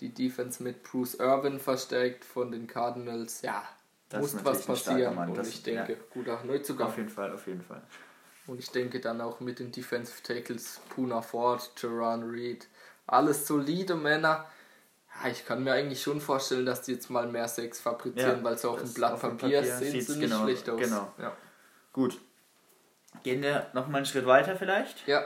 die 0.00 0.08
Defense 0.08 0.62
mit 0.62 0.82
Bruce 0.84 1.16
Irvin 1.16 1.60
verstärkt 1.60 2.24
von 2.24 2.50
den 2.50 2.66
Cardinals. 2.66 3.42
Ja, 3.42 3.62
das 4.08 4.22
muss 4.22 4.44
was 4.44 4.64
passieren. 4.64 5.18
Und 5.18 5.36
das, 5.36 5.50
ich 5.50 5.62
denke, 5.62 5.92
ja. 5.92 5.98
guter 6.14 6.42
Neuzugang. 6.44 6.88
Auf 6.88 6.96
jeden 6.96 7.10
Fall, 7.10 7.30
auf 7.30 7.46
jeden 7.46 7.62
Fall. 7.62 7.82
Und 8.46 8.58
ich 8.58 8.70
denke 8.70 9.00
dann 9.00 9.20
auch 9.20 9.40
mit 9.40 9.58
den 9.58 9.70
Defensive 9.70 10.22
Tackles 10.22 10.80
Puna 10.88 11.20
Ford, 11.20 11.70
Jerron 11.76 12.30
Reed, 12.30 12.66
alles 13.06 13.46
solide 13.46 13.96
Männer 13.96 14.46
ja, 15.22 15.30
ich 15.30 15.46
kann 15.46 15.62
mir 15.62 15.72
eigentlich 15.72 16.02
schon 16.02 16.20
vorstellen, 16.20 16.66
dass 16.66 16.82
die 16.82 16.92
jetzt 16.92 17.10
mal 17.10 17.26
mehr 17.26 17.48
Sex 17.48 17.80
fabrizieren, 17.80 18.38
ja, 18.38 18.44
weil 18.44 18.58
sie 18.58 18.68
auf 18.68 18.80
dem 18.80 18.92
Blatt 18.92 19.20
Papier, 19.20 19.60
Papier 19.60 19.64
sehen 19.64 20.00
sie 20.00 20.16
nicht 20.16 20.30
genau, 20.30 20.42
schlecht 20.44 20.68
aus. 20.68 20.80
Genau. 20.80 21.12
Ja. 21.18 21.36
Gut. 21.92 22.20
Gehen 23.22 23.42
wir 23.42 23.68
nochmal 23.72 23.98
einen 23.98 24.06
Schritt 24.06 24.26
weiter 24.26 24.56
vielleicht? 24.56 25.06
Ja. 25.06 25.24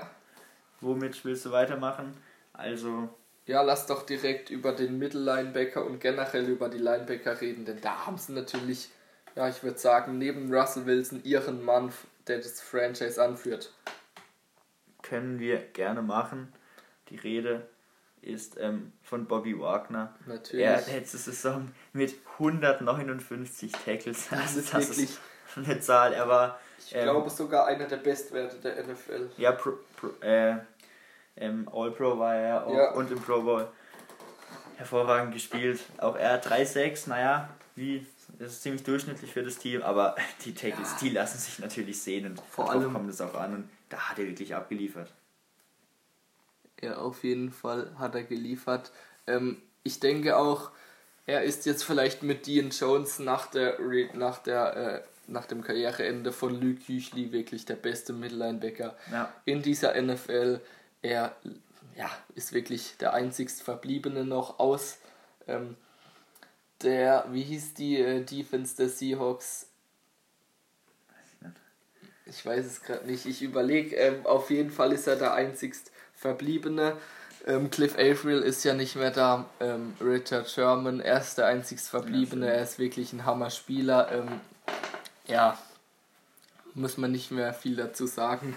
Womit 0.81 1.25
willst 1.25 1.47
du 1.47 1.51
weitermachen? 1.51 2.17
Also. 2.53 3.09
Ja, 3.47 3.63
lass 3.63 3.87
doch 3.87 4.05
direkt 4.05 4.51
über 4.51 4.73
den 4.73 4.99
Mittellinebacker 4.99 5.85
und 5.85 6.01
generell 6.01 6.47
über 6.49 6.69
die 6.69 6.79
Linebacker 6.79 7.41
reden, 7.41 7.65
denn 7.65 7.81
da 7.81 8.07
haben 8.07 8.19
sie 8.19 8.33
natürlich, 8.33 8.91
ja, 9.35 9.49
ich 9.49 9.63
würde 9.63 9.79
sagen, 9.79 10.19
neben 10.19 10.53
Russell 10.55 10.85
Wilson 10.85 11.25
ihren 11.25 11.65
Mann, 11.65 11.91
der 12.27 12.39
das 12.39 12.61
Franchise 12.61 13.23
anführt. 13.23 13.73
Können 15.01 15.39
wir 15.39 15.57
gerne 15.59 16.03
machen. 16.03 16.53
Die 17.09 17.17
Rede 17.17 17.67
ist 18.23 18.57
ähm, 18.59 18.93
von 19.03 19.27
Bobby 19.27 19.59
Wagner. 19.59 20.15
Natürlich. 20.27 20.65
Er 20.65 20.81
letzte 20.87 21.19
Saison 21.19 21.69
mit 21.93 22.15
159 22.39 23.73
Tackles. 23.73 24.29
Das 24.31 24.57
ist 24.57 24.75
das 24.75 24.89
wirklich 24.89 25.11
ist 25.11 25.21
eine 25.57 25.81
Zahl. 25.81 26.13
Er 26.13 26.29
war. 26.29 26.61
Ich 26.79 26.95
ähm, 26.95 27.05
glaube 27.05 27.31
sogar 27.31 27.67
einer 27.67 27.87
der 27.87 27.97
Bestwerte 27.97 28.57
der 28.57 28.85
NFL. 28.85 29.31
Ja, 29.37 29.53
pro, 29.53 29.73
pro, 29.97 30.09
äh, 30.25 30.57
ähm, 31.37 31.69
All-Pro 31.73 32.19
war 32.19 32.35
er 32.35 32.67
auch 32.67 32.75
ja. 32.75 32.91
und 32.93 33.11
im 33.11 33.21
Pro 33.21 33.43
Bowl 33.43 33.69
hervorragend 34.77 35.35
gespielt. 35.35 35.81
Auch 35.99 36.17
er 36.17 36.43
3-6, 36.43 37.09
naja, 37.09 37.49
wie 37.75 38.07
das 38.39 38.53
ist 38.53 38.63
ziemlich 38.63 38.85
durchschnittlich 38.85 39.33
für 39.33 39.43
das 39.43 39.59
Team, 39.59 39.83
aber 39.83 40.15
die 40.45 40.55
Tackles, 40.55 40.91
ja. 40.93 40.97
die 41.01 41.09
lassen 41.11 41.39
sich 41.39 41.59
natürlich 41.59 42.01
sehen 42.01 42.27
und 42.27 42.41
vor 42.41 42.71
allem 42.71 42.93
kommt 42.93 43.11
es 43.11 43.21
auch 43.21 43.35
an 43.35 43.55
und 43.55 43.71
da 43.89 44.11
hat 44.11 44.19
er 44.19 44.27
wirklich 44.27 44.55
abgeliefert. 44.55 45.13
Ja, 46.83 46.99
auf 46.99 47.25
jeden 47.25 47.53
Fall 47.53 47.91
hat 47.99 48.15
er 48.15 48.23
geliefert. 48.23 48.93
Ähm, 49.27 49.61
ich 49.83 50.01
denke 50.01 50.37
auch, 50.37 50.71
er 51.27 51.43
ist 51.43 51.67
jetzt 51.67 51.85
vielleicht 51.85 52.23
mit 52.23 52.47
Dean 52.47 52.71
Jones 52.71 53.19
nach 53.19 53.47
der 53.47 53.79
nach 54.15 54.39
der 54.39 54.77
äh, 54.77 55.03
nach 55.27 55.47
dem 55.47 55.63
Karriereende 55.63 56.33
von 56.33 56.59
Luke 56.61 56.81
Kuechly 56.87 57.33
wirklich 57.33 57.67
der 57.67 57.77
beste 57.77 58.13
Mittellinebacker 58.13 58.97
ja. 59.13 59.33
in 59.45 59.63
dieser 59.63 60.01
NFL. 60.01 60.61
Er 61.03 61.37
ja, 61.97 62.11
ist 62.35 62.53
wirklich 62.53 62.97
der 62.99 63.13
einzigst 63.13 63.63
Verbliebene 63.63 64.25
noch 64.25 64.59
aus 64.59 64.99
ähm, 65.49 65.77
der, 66.83 67.27
wie 67.31 67.43
hieß 67.43 67.75
die 67.75 67.99
äh, 67.99 68.23
Defense 68.23 68.77
der 68.77 68.89
Seahawks? 68.89 69.67
Ich 72.27 72.45
weiß 72.45 72.67
es 72.67 72.83
gerade 72.83 73.07
nicht. 73.07 73.25
Ich 73.25 73.43
überlege, 73.43 73.97
ähm, 73.97 74.27
auf 74.27 74.51
jeden 74.51 74.71
Fall 74.71 74.93
ist 74.93 75.07
er 75.07 75.17
der 75.17 75.33
einzigst 75.33 75.91
Verbliebene. 76.19 76.97
Ähm, 77.47 77.71
Cliff 77.71 77.95
Averill 77.95 78.41
ist 78.41 78.65
ja 78.65 78.75
nicht 78.75 78.97
mehr 78.97 79.11
da. 79.11 79.47
Ähm, 79.61 79.95
Richard 80.01 80.51
Sherman, 80.51 81.01
er 81.01 81.21
ist 81.21 81.39
der 81.39 81.47
einzigst 81.47 81.89
Verbliebene. 81.89 82.47
Ja, 82.47 82.53
er 82.53 82.63
ist 82.63 82.79
wirklich 82.79 83.13
ein 83.13 83.25
Hammer-Spieler. 83.25 84.11
Ähm, 84.13 84.41
ja, 85.27 85.57
muss 86.75 86.99
man 86.99 87.13
nicht 87.13 87.31
mehr 87.31 87.55
viel 87.55 87.77
dazu 87.77 88.07
sagen. 88.07 88.57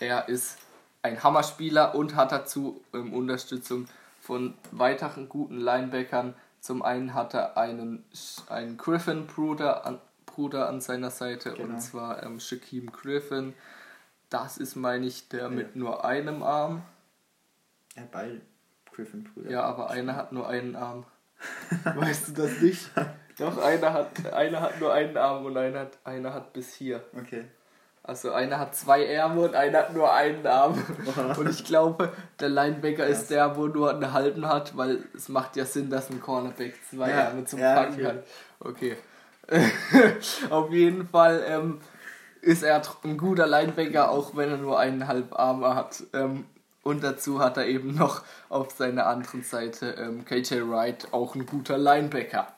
Er 0.00 0.28
ist 0.28 0.58
ein 1.02 1.22
Hammerspieler 1.22 1.94
und 1.94 2.16
hat 2.16 2.32
dazu 2.32 2.80
ähm, 2.94 3.12
Unterstützung 3.12 3.88
von 4.20 4.54
weiteren 4.70 5.28
guten 5.28 5.60
Linebackern. 5.60 6.34
Zum 6.60 6.82
einen 6.82 7.12
hat 7.12 7.34
er 7.34 7.56
einen, 7.56 8.04
einen 8.48 8.76
Griffin-Bruder 8.76 9.84
an, 9.84 9.98
Bruder 10.26 10.68
an 10.68 10.80
seiner 10.80 11.10
Seite 11.10 11.52
genau. 11.52 11.74
und 11.74 11.80
zwar 11.80 12.22
ähm, 12.22 12.40
Shaquem 12.40 12.90
Griffin. 12.92 13.54
Das 14.30 14.58
ist, 14.58 14.76
meine 14.76 15.06
ich, 15.06 15.28
der 15.28 15.42
ja. 15.42 15.48
mit 15.48 15.76
nur 15.76 16.04
einem 16.04 16.42
Arm. 16.42 16.82
Ja, 17.96 18.02
beide 18.10 18.40
Griffin-Brüder. 18.92 19.50
Ja, 19.50 19.62
aber 19.62 19.90
einer 19.90 20.16
hat 20.16 20.32
nur 20.32 20.48
einen 20.48 20.76
Arm. 20.76 21.04
weißt 21.84 22.28
du 22.28 22.42
das 22.42 22.60
nicht? 22.60 22.90
Doch, 23.38 23.58
einer 23.58 23.92
hat, 23.92 24.32
einer 24.32 24.60
hat 24.60 24.80
nur 24.80 24.92
einen 24.92 25.16
Arm 25.16 25.46
und 25.46 25.56
einer 25.56 25.80
hat, 25.80 25.98
einer 26.04 26.34
hat 26.34 26.52
bis 26.52 26.74
hier. 26.74 27.02
Okay. 27.16 27.44
Also 28.04 28.32
einer 28.32 28.58
hat 28.58 28.74
zwei 28.74 29.04
Ärmel 29.04 29.48
und 29.48 29.54
einer 29.54 29.78
hat 29.78 29.94
nur 29.94 30.12
einen 30.12 30.44
Arm. 30.46 30.82
und 31.38 31.48
ich 31.48 31.64
glaube, 31.64 32.12
der 32.40 32.48
Linebacker 32.48 33.06
ist 33.06 33.30
der, 33.30 33.56
wo 33.56 33.68
nur 33.68 33.90
einen 33.90 34.12
halben 34.12 34.48
hat, 34.48 34.76
weil 34.76 35.04
es 35.14 35.28
macht 35.28 35.56
ja 35.56 35.64
Sinn, 35.64 35.88
dass 35.88 36.10
ein 36.10 36.20
Cornerback 36.20 36.74
zwei 36.90 37.10
ja, 37.10 37.20
Ärmel 37.20 37.44
zum 37.46 37.60
ja, 37.60 37.74
Packen 37.74 37.94
okay. 37.94 38.06
hat. 38.06 38.24
Okay. 38.58 38.96
Auf 40.50 40.72
jeden 40.72 41.06
Fall 41.06 41.44
ähm, 41.46 41.80
ist 42.40 42.64
er 42.64 42.82
ein 43.04 43.16
guter 43.16 43.46
Linebacker, 43.46 44.10
auch 44.10 44.36
wenn 44.36 44.50
er 44.50 44.56
nur 44.56 44.78
eineinhalb 44.78 45.38
Arme 45.38 45.74
hat. 45.76 46.02
Ähm, 46.12 46.46
und 46.82 47.02
dazu 47.02 47.40
hat 47.40 47.56
er 47.56 47.66
eben 47.66 47.94
noch 47.94 48.22
auf 48.48 48.72
seiner 48.72 49.06
anderen 49.06 49.42
Seite 49.42 49.94
ähm, 49.98 50.24
KJ 50.24 50.68
Wright, 50.68 51.08
auch 51.12 51.34
ein 51.34 51.46
guter 51.46 51.78
Linebacker. 51.78 52.52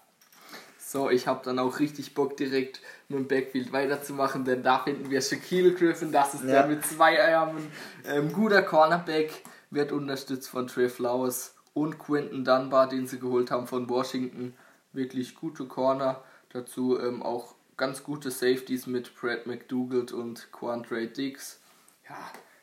So, 0.78 1.10
ich 1.10 1.26
habe 1.26 1.40
dann 1.44 1.58
auch 1.58 1.80
richtig 1.80 2.14
Bock, 2.14 2.36
direkt 2.36 2.80
mit 3.08 3.18
dem 3.18 3.28
Backfield 3.28 3.72
weiterzumachen, 3.72 4.44
denn 4.44 4.62
da 4.62 4.78
finden 4.78 5.10
wir 5.10 5.20
Shaquille 5.20 5.74
Griffin, 5.74 6.12
das 6.12 6.34
ist 6.34 6.44
ja. 6.44 6.50
der 6.50 6.66
mit 6.66 6.84
zwei 6.86 7.20
Armen. 7.34 7.70
Ähm, 8.06 8.32
guter 8.32 8.62
Cornerback, 8.62 9.42
wird 9.70 9.92
unterstützt 9.92 10.48
von 10.48 10.68
Trey 10.68 10.88
Flowers 10.88 11.54
und 11.74 11.98
Quentin 11.98 12.44
Dunbar, 12.44 12.88
den 12.88 13.06
sie 13.06 13.18
geholt 13.18 13.50
haben 13.50 13.66
von 13.66 13.88
Washington. 13.88 14.54
Wirklich 14.92 15.34
gute 15.34 15.66
Corner. 15.66 16.22
Dazu 16.50 16.98
ähm, 17.00 17.22
auch 17.22 17.56
ganz 17.76 18.04
gute 18.04 18.30
Safeties 18.30 18.86
mit 18.86 19.14
Brad 19.16 19.46
McDougald 19.46 20.12
und 20.12 20.52
Quandre 20.52 21.08
Dix. 21.08 21.60
Ja, 22.08 22.16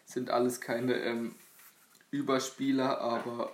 sind 0.06 0.30
alles 0.30 0.62
keine 0.62 0.94
ähm, 0.94 1.36
Überspieler, 2.12 3.00
aber 3.00 3.52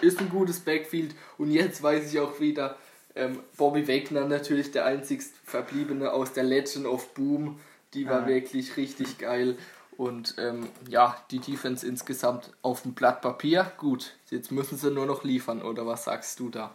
ist 0.00 0.20
ein 0.20 0.28
gutes 0.28 0.60
Backfield. 0.60 1.14
Und 1.38 1.50
jetzt 1.50 1.82
weiß 1.82 2.12
ich 2.12 2.20
auch 2.20 2.40
wieder, 2.40 2.76
ähm, 3.14 3.40
Bobby 3.56 3.86
Wegner 3.86 4.26
natürlich 4.26 4.70
der 4.70 4.86
einzigst 4.86 5.34
verbliebene 5.44 6.12
aus 6.12 6.32
der 6.32 6.44
Legend 6.44 6.86
of 6.86 7.14
Boom. 7.14 7.60
Die 7.94 8.06
war 8.06 8.22
ah. 8.22 8.26
wirklich 8.26 8.76
richtig 8.76 9.18
geil. 9.18 9.56
Und 9.96 10.36
ähm, 10.38 10.68
ja, 10.88 11.16
die 11.30 11.40
Defense 11.40 11.86
insgesamt 11.86 12.52
auf 12.62 12.82
dem 12.82 12.94
Blatt 12.94 13.20
Papier. 13.20 13.70
Gut, 13.76 14.14
jetzt 14.30 14.50
müssen 14.50 14.78
sie 14.78 14.90
nur 14.90 15.06
noch 15.06 15.24
liefern, 15.24 15.60
oder 15.60 15.86
was 15.86 16.04
sagst 16.04 16.40
du 16.40 16.48
da? 16.48 16.74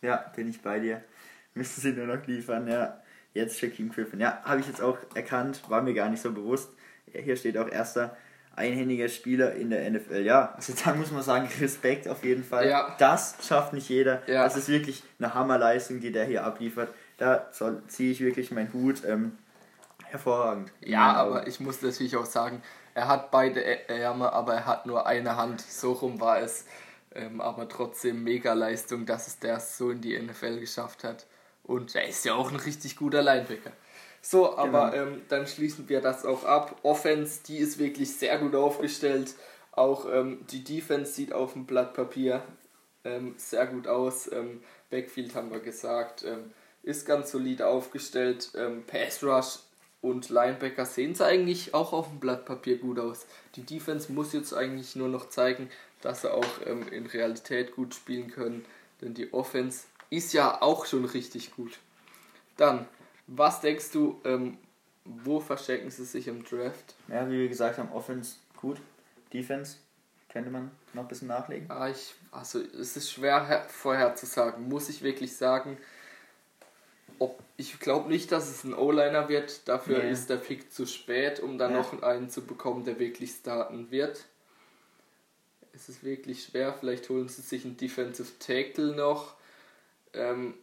Ja, 0.00 0.16
bin 0.34 0.48
ich 0.48 0.62
bei 0.62 0.78
dir. 0.78 1.04
Müssen 1.54 1.80
sie 1.80 1.92
nur 1.92 2.06
noch 2.06 2.26
liefern, 2.26 2.66
ja. 2.68 3.02
Jetzt 3.34 3.58
Shaquem 3.58 3.90
Griffin. 3.90 4.20
Ja, 4.20 4.40
habe 4.44 4.60
ich 4.60 4.66
jetzt 4.66 4.80
auch 4.80 4.96
erkannt, 5.14 5.62
war 5.68 5.82
mir 5.82 5.94
gar 5.94 6.08
nicht 6.08 6.22
so 6.22 6.32
bewusst. 6.32 6.70
Hier 7.12 7.36
steht 7.36 7.58
auch 7.58 7.68
erster 7.68 8.16
einhändiger 8.56 9.08
Spieler 9.08 9.54
in 9.54 9.70
der 9.70 9.88
NFL. 9.90 10.22
Ja, 10.22 10.52
also 10.56 10.72
da 10.84 10.94
muss 10.94 11.10
man 11.10 11.22
sagen, 11.22 11.48
Respekt 11.60 12.08
auf 12.08 12.24
jeden 12.24 12.44
Fall. 12.44 12.68
Ja. 12.68 12.94
Das 12.98 13.36
schafft 13.46 13.72
nicht 13.72 13.88
jeder. 13.88 14.22
Ja. 14.26 14.44
Das 14.44 14.56
ist 14.56 14.68
wirklich 14.68 15.02
eine 15.18 15.34
Hammerleistung, 15.34 16.00
die 16.00 16.12
der 16.12 16.24
hier 16.24 16.44
abliefert. 16.44 16.92
Da 17.16 17.50
ziehe 17.88 18.12
ich 18.12 18.20
wirklich 18.20 18.50
meinen 18.50 18.72
Hut. 18.72 19.02
Ähm, 19.06 19.32
hervorragend. 20.10 20.72
Ja, 20.80 21.12
aber 21.14 21.46
ich 21.46 21.60
muss 21.60 21.82
natürlich 21.82 22.16
auch 22.16 22.26
sagen, 22.26 22.62
er 22.94 23.08
hat 23.08 23.30
beide 23.30 23.88
Ärmel, 23.88 24.28
aber 24.28 24.54
er 24.54 24.66
hat 24.66 24.86
nur 24.86 25.06
eine 25.06 25.36
Hand. 25.36 25.60
So 25.60 25.92
rum 25.92 26.20
war 26.20 26.40
es. 26.40 26.64
Ähm, 27.14 27.40
aber 27.40 27.68
trotzdem 27.68 28.22
mega 28.22 28.52
Leistung, 28.52 29.06
dass 29.06 29.26
es 29.26 29.38
der 29.38 29.58
so 29.60 29.90
in 29.90 30.00
die 30.00 30.18
NFL 30.18 30.60
geschafft 30.60 31.04
hat. 31.04 31.26
Und 31.64 31.94
er 31.94 32.08
ist 32.08 32.24
ja 32.24 32.34
auch 32.34 32.50
ein 32.50 32.56
richtig 32.56 32.96
guter 32.96 33.22
Linebacker. 33.22 33.72
So, 34.22 34.56
aber 34.56 34.90
genau. 34.90 35.02
ähm, 35.02 35.22
dann 35.28 35.46
schließen 35.46 35.88
wir 35.88 36.00
das 36.00 36.24
auch 36.24 36.44
ab. 36.44 36.78
Offense, 36.82 37.40
die 37.46 37.58
ist 37.58 37.78
wirklich 37.78 38.16
sehr 38.16 38.38
gut 38.38 38.54
aufgestellt. 38.54 39.34
Auch 39.72 40.06
ähm, 40.12 40.44
die 40.50 40.62
Defense 40.62 41.12
sieht 41.12 41.32
auf 41.32 41.54
dem 41.54 41.64
Blatt 41.64 41.94
Papier 41.94 42.42
ähm, 43.04 43.34
sehr 43.38 43.66
gut 43.66 43.86
aus. 43.86 44.30
Ähm, 44.30 44.62
Backfield 44.90 45.34
haben 45.34 45.50
wir 45.50 45.60
gesagt, 45.60 46.24
ähm, 46.24 46.52
ist 46.82 47.06
ganz 47.06 47.30
solide 47.30 47.66
aufgestellt. 47.66 48.50
Ähm, 48.56 48.84
Pass 48.86 49.22
Rush 49.22 49.60
und 50.02 50.28
Linebacker 50.28 50.84
sehen 50.84 51.12
es 51.12 51.20
eigentlich 51.20 51.72
auch 51.72 51.92
auf 51.92 52.08
dem 52.08 52.20
Blatt 52.20 52.44
Papier 52.44 52.78
gut 52.78 52.98
aus. 52.98 53.26
Die 53.56 53.62
Defense 53.62 54.12
muss 54.12 54.32
jetzt 54.32 54.52
eigentlich 54.52 54.96
nur 54.96 55.08
noch 55.08 55.28
zeigen, 55.28 55.70
dass 56.02 56.22
sie 56.22 56.32
auch 56.32 56.62
in 56.62 57.06
Realität 57.06 57.74
gut 57.74 57.94
spielen 57.94 58.30
können. 58.30 58.64
Denn 59.02 59.12
die 59.12 59.32
Offense 59.34 59.84
ist 60.08 60.32
ja 60.32 60.62
auch 60.62 60.86
schon 60.86 61.04
richtig 61.04 61.54
gut. 61.54 61.78
Dann 62.56 62.86
was 63.30 63.60
denkst 63.60 63.92
du, 63.92 64.20
ähm, 64.24 64.58
wo 65.04 65.40
verstecken 65.40 65.90
sie 65.90 66.04
sich 66.04 66.26
im 66.26 66.44
Draft? 66.44 66.94
Ja, 67.08 67.28
wie 67.28 67.38
wir 67.38 67.48
gesagt 67.48 67.78
haben, 67.78 67.90
Offense 67.92 68.36
gut, 68.56 68.78
Defense 69.32 69.76
könnte 70.28 70.50
man 70.50 70.70
noch 70.92 71.04
ein 71.04 71.08
bisschen 71.08 71.28
nachlegen. 71.28 71.70
Ah, 71.70 71.88
ich, 71.88 72.14
also 72.32 72.60
es 72.60 72.96
ist 72.96 73.10
schwer 73.10 73.64
vorherzusagen, 73.68 74.68
muss 74.68 74.88
ich 74.88 75.02
wirklich 75.02 75.36
sagen. 75.36 75.78
Ob, 77.18 77.38
ich 77.56 77.78
glaube 77.78 78.08
nicht, 78.08 78.32
dass 78.32 78.48
es 78.48 78.64
ein 78.64 78.74
O-Liner 78.74 79.28
wird, 79.28 79.68
dafür 79.68 80.02
nee. 80.02 80.10
ist 80.10 80.28
der 80.30 80.36
Pick 80.36 80.72
zu 80.72 80.86
spät, 80.86 81.40
um 81.40 81.58
dann 81.58 81.72
ja. 81.72 81.78
noch 81.78 82.02
einen 82.02 82.30
zu 82.30 82.42
bekommen, 82.44 82.84
der 82.84 82.98
wirklich 82.98 83.30
starten 83.30 83.90
wird. 83.90 84.24
Es 85.72 85.88
ist 85.88 86.02
wirklich 86.02 86.44
schwer, 86.44 86.72
vielleicht 86.72 87.08
holen 87.08 87.28
sie 87.28 87.42
sich 87.42 87.64
einen 87.64 87.76
Defensive 87.76 88.38
Tackle 88.38 88.94
noch. 88.94 89.34
Ähm, 90.14 90.54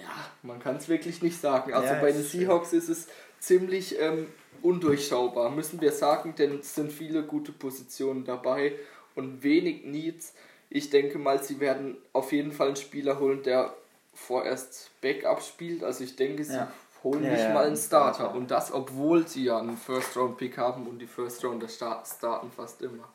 ja, 0.00 0.30
man 0.42 0.60
kann 0.60 0.76
es 0.76 0.88
wirklich 0.88 1.22
nicht 1.22 1.40
sagen. 1.40 1.72
Also 1.72 1.94
ja, 1.94 2.00
bei 2.00 2.12
den 2.12 2.22
Seahawks 2.22 2.72
ist 2.72 2.88
es 2.88 3.08
ziemlich 3.38 3.98
ähm, 4.00 4.28
undurchschaubar, 4.62 5.50
müssen 5.50 5.80
wir 5.80 5.92
sagen, 5.92 6.34
denn 6.36 6.60
es 6.60 6.74
sind 6.74 6.92
viele 6.92 7.22
gute 7.22 7.52
Positionen 7.52 8.24
dabei 8.24 8.74
und 9.14 9.42
wenig 9.42 9.84
Needs. 9.84 10.34
Ich 10.70 10.90
denke 10.90 11.18
mal, 11.18 11.42
sie 11.42 11.60
werden 11.60 11.96
auf 12.12 12.32
jeden 12.32 12.52
Fall 12.52 12.68
einen 12.68 12.76
Spieler 12.76 13.18
holen, 13.18 13.42
der 13.42 13.74
vorerst 14.14 14.90
Backup 15.00 15.42
spielt. 15.42 15.82
Also 15.82 16.04
ich 16.04 16.16
denke, 16.16 16.44
sie 16.44 16.54
ja. 16.54 16.72
holen 17.02 17.24
ja, 17.24 17.30
nicht 17.30 17.54
mal 17.54 17.66
einen 17.66 17.76
Starter. 17.76 18.34
Und 18.34 18.50
das, 18.50 18.72
obwohl 18.72 19.26
sie 19.26 19.44
ja 19.44 19.58
einen 19.58 19.76
First-Round-Pick 19.76 20.58
haben 20.58 20.86
und 20.86 20.98
die 20.98 21.06
First-Rounder 21.06 21.68
starten 21.68 22.50
fast 22.54 22.82
immer. 22.82 23.08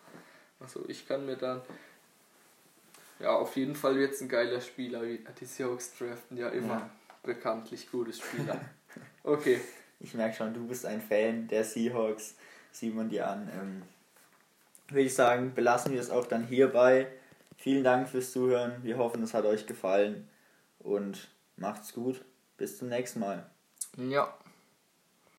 Also 0.59 0.81
ich 0.87 1.07
kann 1.07 1.25
mir 1.25 1.35
dann 1.35 1.61
ja, 3.19 3.35
auf 3.35 3.55
jeden 3.55 3.75
Fall 3.75 3.97
jetzt 3.97 4.21
ein 4.21 4.29
geiler 4.29 4.61
Spieler. 4.61 5.01
Die 5.03 5.45
Seahawks 5.45 5.97
draften 5.97 6.37
ja 6.37 6.49
immer 6.49 6.79
ja. 6.79 6.89
bekanntlich 7.23 7.89
gute 7.91 8.13
Spieler. 8.13 8.59
Okay. 9.23 9.59
Ich 9.99 10.13
merke 10.13 10.35
schon, 10.35 10.53
du 10.53 10.67
bist 10.67 10.85
ein 10.85 11.01
Fan 11.01 11.47
der 11.47 11.63
Seahawks. 11.63 12.35
Sieht 12.71 12.93
man 12.93 13.09
dir 13.09 13.27
an. 13.27 13.49
Ähm, 13.59 13.81
würde 14.89 15.05
ich 15.05 15.15
sagen, 15.15 15.53
belassen 15.55 15.93
wir 15.93 15.99
es 15.99 16.11
auch 16.11 16.27
dann 16.27 16.43
hierbei. 16.45 17.07
Vielen 17.57 17.83
Dank 17.83 18.09
fürs 18.09 18.31
Zuhören. 18.33 18.83
Wir 18.83 18.97
hoffen, 18.97 19.23
es 19.23 19.33
hat 19.33 19.45
euch 19.45 19.65
gefallen. 19.65 20.27
Und 20.77 21.29
macht's 21.55 21.93
gut. 21.93 22.23
Bis 22.57 22.77
zum 22.77 22.89
nächsten 22.89 23.21
Mal. 23.21 23.49
Ja. 23.97 24.37